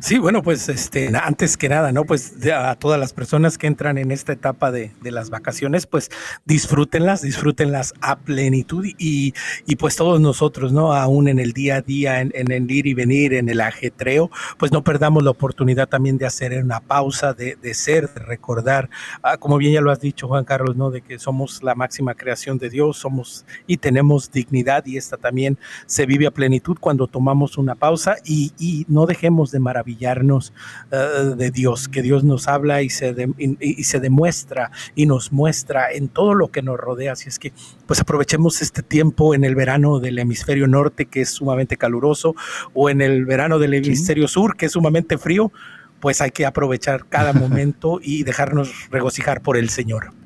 [0.00, 2.04] Sí, bueno, pues este, antes que nada, ¿no?
[2.04, 6.10] Pues a todas las personas que entran en esta etapa de, las vacaciones, pues
[6.46, 9.34] disfrútenlas, disfrútenlas a plenitud y,
[9.66, 10.94] y, pues todos nosotros, ¿no?
[10.94, 14.72] Aún en el día a día, en, el ir y venir, en el ajetreo, pues
[14.72, 18.88] no perdamos la oportunidad también de hacer una pausa, de, ser, de recordar,
[19.22, 20.90] ah, como bien ya lo has dicho, Juan Carlos, ¿no?
[20.90, 25.58] De que somos la máxima creación de Dios, somos y tenemos dignidad y esta también
[25.86, 28.52] se vive a plenitud cuando tomamos una pausa y,
[28.88, 30.52] no dejemos de maravillar maravillarnos
[30.90, 35.90] eh, de Dios, que Dios nos habla y se, y, se demuestra y nos muestra
[35.92, 37.12] en todo lo que nos rodea.
[37.12, 37.52] Así es que
[37.86, 42.34] pues aprovechemos este tiempo en el verano del hemisferio norte, que es sumamente caluroso,
[42.74, 45.52] o en el verano del hemisferio sur, que es sumamente frío,
[46.00, 50.21] pues hay que aprovechar cada momento y dejarnos regocijar por el Señor.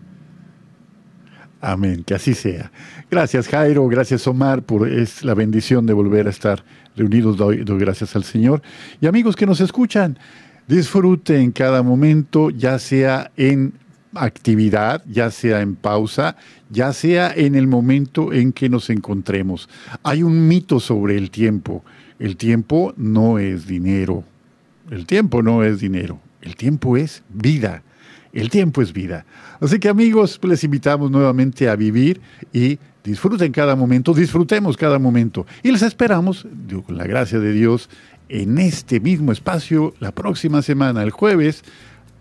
[1.67, 2.71] Amén, que así sea.
[3.11, 6.65] Gracias Jairo, gracias Omar por es la bendición de volver a estar
[6.95, 7.37] reunidos.
[7.37, 8.63] Doy, doy gracias al Señor.
[9.01, 10.17] Y amigos que nos escuchan,
[10.69, 13.73] disfruten cada momento, ya sea en
[14.15, 16.37] actividad, ya sea en pausa,
[16.71, 19.69] ya sea en el momento en que nos encontremos.
[20.05, 21.85] Hay un mito sobre el tiempo.
[22.21, 24.23] El tiempo no es dinero.
[24.89, 26.21] El tiempo no es dinero.
[26.43, 27.83] El tiempo es vida.
[28.33, 29.27] El tiempo es vida.
[29.61, 32.21] Así que amigos, les invitamos nuevamente a vivir
[32.53, 35.47] y disfruten cada momento, disfrutemos cada momento.
[35.63, 36.47] Y les esperamos,
[36.87, 37.89] con la gracia de Dios,
[38.29, 41.63] en este mismo espacio la próxima semana, el jueves,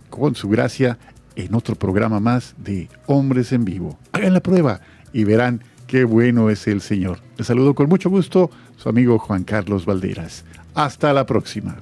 [0.09, 0.97] con su gracia,
[1.35, 3.99] en otro programa más de Hombres en Vivo.
[4.13, 4.79] Hagan la prueba
[5.11, 7.19] y verán qué bueno es el Señor.
[7.37, 10.45] Les saludo con mucho gusto su amigo Juan Carlos Valderas.
[10.73, 11.75] Hasta la próxima.